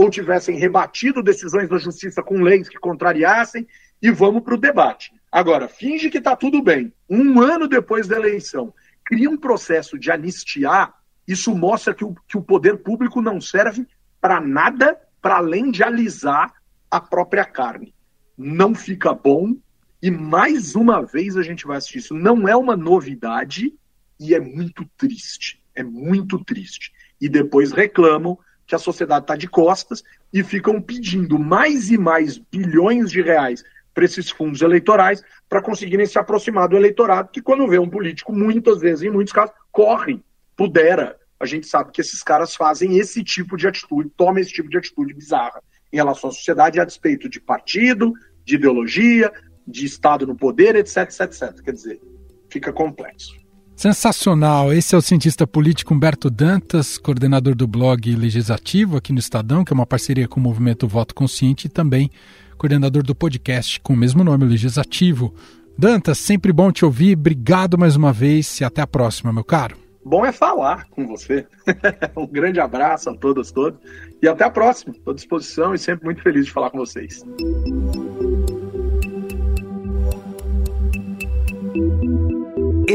ou 0.00 0.08
tivessem 0.08 0.56
rebatido 0.56 1.22
decisões 1.22 1.68
da 1.68 1.76
justiça 1.76 2.22
com 2.22 2.40
leis 2.40 2.70
que 2.70 2.78
contrariassem, 2.78 3.68
e 4.00 4.10
vamos 4.10 4.42
para 4.42 4.54
o 4.54 4.58
debate. 4.58 5.12
Agora, 5.30 5.68
finge 5.68 6.08
que 6.08 6.16
está 6.16 6.34
tudo 6.34 6.62
bem. 6.62 6.90
Um 7.06 7.38
ano 7.38 7.68
depois 7.68 8.08
da 8.08 8.16
eleição, 8.16 8.72
cria 9.04 9.28
um 9.28 9.36
processo 9.36 9.98
de 9.98 10.10
anistiar, 10.10 10.94
isso 11.28 11.54
mostra 11.54 11.92
que 11.92 12.02
o, 12.02 12.14
que 12.26 12.38
o 12.38 12.42
poder 12.42 12.78
público 12.78 13.20
não 13.20 13.42
serve 13.42 13.86
para 14.18 14.40
nada 14.40 14.98
para 15.20 15.36
além 15.36 15.70
de 15.70 15.82
alisar 15.82 16.50
a 16.90 16.98
própria 16.98 17.44
carne. 17.44 17.94
Não 18.38 18.74
fica 18.74 19.12
bom, 19.12 19.54
e 20.02 20.10
mais 20.10 20.74
uma 20.74 21.04
vez 21.04 21.36
a 21.36 21.42
gente 21.42 21.66
vai 21.66 21.76
assistir 21.76 21.98
isso. 21.98 22.14
Não 22.14 22.48
é 22.48 22.56
uma 22.56 22.74
novidade 22.74 23.74
e 24.18 24.34
é 24.34 24.40
muito 24.40 24.82
triste. 24.96 25.62
É 25.74 25.82
muito 25.82 26.42
triste. 26.42 26.90
E 27.20 27.28
depois 27.28 27.70
reclamam 27.70 28.38
que 28.70 28.74
a 28.76 28.78
sociedade 28.78 29.24
está 29.24 29.34
de 29.34 29.48
costas 29.48 30.04
e 30.32 30.44
ficam 30.44 30.80
pedindo 30.80 31.40
mais 31.40 31.90
e 31.90 31.98
mais 31.98 32.38
bilhões 32.38 33.10
de 33.10 33.20
reais 33.20 33.64
para 33.92 34.04
esses 34.04 34.30
fundos 34.30 34.62
eleitorais 34.62 35.24
para 35.48 35.60
conseguirem 35.60 36.06
se 36.06 36.20
aproximar 36.20 36.68
do 36.68 36.76
eleitorado, 36.76 37.30
que 37.32 37.42
quando 37.42 37.66
vê 37.66 37.80
um 37.80 37.90
político, 37.90 38.32
muitas 38.32 38.80
vezes, 38.80 39.02
em 39.02 39.10
muitos 39.10 39.32
casos, 39.32 39.52
corre, 39.72 40.22
pudera. 40.56 41.18
A 41.40 41.46
gente 41.46 41.66
sabe 41.66 41.90
que 41.90 42.00
esses 42.00 42.22
caras 42.22 42.54
fazem 42.54 42.96
esse 42.96 43.24
tipo 43.24 43.56
de 43.56 43.66
atitude, 43.66 44.08
tomam 44.16 44.38
esse 44.38 44.52
tipo 44.52 44.70
de 44.70 44.78
atitude 44.78 45.12
bizarra 45.14 45.60
em 45.92 45.96
relação 45.96 46.30
à 46.30 46.32
sociedade 46.32 46.78
a 46.78 46.84
despeito 46.84 47.28
de 47.28 47.40
partido, 47.40 48.12
de 48.44 48.54
ideologia, 48.54 49.32
de 49.66 49.84
Estado 49.84 50.28
no 50.28 50.36
poder, 50.36 50.76
etc, 50.76 50.98
etc, 50.98 51.20
etc. 51.22 51.60
Quer 51.64 51.72
dizer, 51.72 52.00
fica 52.48 52.72
complexo. 52.72 53.34
Sensacional. 53.80 54.74
Esse 54.74 54.94
é 54.94 54.98
o 54.98 55.00
cientista 55.00 55.46
político 55.46 55.94
Humberto 55.94 56.28
Dantas, 56.28 56.98
coordenador 56.98 57.54
do 57.54 57.66
blog 57.66 58.14
Legislativo 58.14 58.98
aqui 58.98 59.10
no 59.10 59.18
Estadão, 59.18 59.64
que 59.64 59.72
é 59.72 59.74
uma 59.74 59.86
parceria 59.86 60.28
com 60.28 60.38
o 60.38 60.42
movimento 60.42 60.86
Voto 60.86 61.14
Consciente 61.14 61.66
e 61.66 61.70
também 61.70 62.10
coordenador 62.58 63.02
do 63.02 63.14
podcast 63.14 63.80
com 63.80 63.94
o 63.94 63.96
mesmo 63.96 64.22
nome, 64.22 64.44
Legislativo. 64.44 65.34
Dantas, 65.78 66.18
sempre 66.18 66.52
bom 66.52 66.70
te 66.70 66.84
ouvir. 66.84 67.16
Obrigado 67.16 67.78
mais 67.78 67.96
uma 67.96 68.12
vez 68.12 68.60
e 68.60 68.64
até 68.64 68.82
a 68.82 68.86
próxima, 68.86 69.32
meu 69.32 69.44
caro. 69.44 69.78
Bom 70.04 70.26
é 70.26 70.32
falar 70.32 70.86
com 70.90 71.06
você. 71.06 71.46
um 72.14 72.26
grande 72.26 72.60
abraço 72.60 73.08
a 73.08 73.16
todas, 73.16 73.50
todos. 73.50 73.80
E 74.22 74.28
até 74.28 74.44
a 74.44 74.50
próxima. 74.50 74.92
Estou 74.94 75.12
à 75.12 75.14
disposição 75.14 75.74
e 75.74 75.78
sempre 75.78 76.04
muito 76.04 76.22
feliz 76.22 76.44
de 76.44 76.52
falar 76.52 76.68
com 76.68 76.76
vocês. 76.76 77.24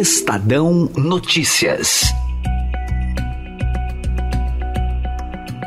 Estadão 0.05 0.89
Notícias. 0.95 2.03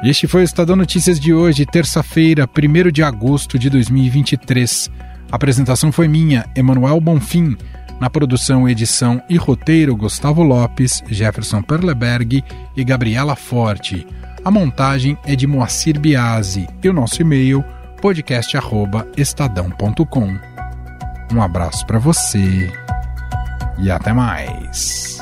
Este 0.04 0.28
foi 0.28 0.42
o 0.42 0.44
Estadão 0.44 0.76
Notícias 0.76 1.18
de 1.18 1.34
hoje, 1.34 1.66
terça-feira, 1.66 2.48
1 2.48 2.92
de 2.92 3.02
agosto 3.02 3.58
de 3.58 3.68
2023. 3.68 4.92
A 5.32 5.34
apresentação 5.34 5.90
foi 5.90 6.06
minha, 6.06 6.48
Emanuel 6.54 7.00
Bonfim. 7.00 7.56
Na 7.98 8.08
produção, 8.08 8.68
edição 8.68 9.20
e 9.28 9.36
roteiro, 9.36 9.96
Gustavo 9.96 10.44
Lopes, 10.44 11.02
Jefferson 11.08 11.60
Perleberg 11.60 12.44
e 12.76 12.84
Gabriela 12.84 13.34
Forte. 13.34 14.06
A 14.44 14.52
montagem 14.52 15.18
é 15.24 15.34
de 15.34 15.48
Moacir 15.48 15.98
Biasi 15.98 16.68
e 16.80 16.88
o 16.88 16.92
nosso 16.92 17.20
e-mail 17.20 17.64
podcast@estadão.com. 18.00 20.38
Um 21.34 21.42
abraço 21.42 21.84
para 21.88 21.98
você 21.98 22.70
e 23.78 23.90
até 23.90 24.12
mais. 24.12 25.17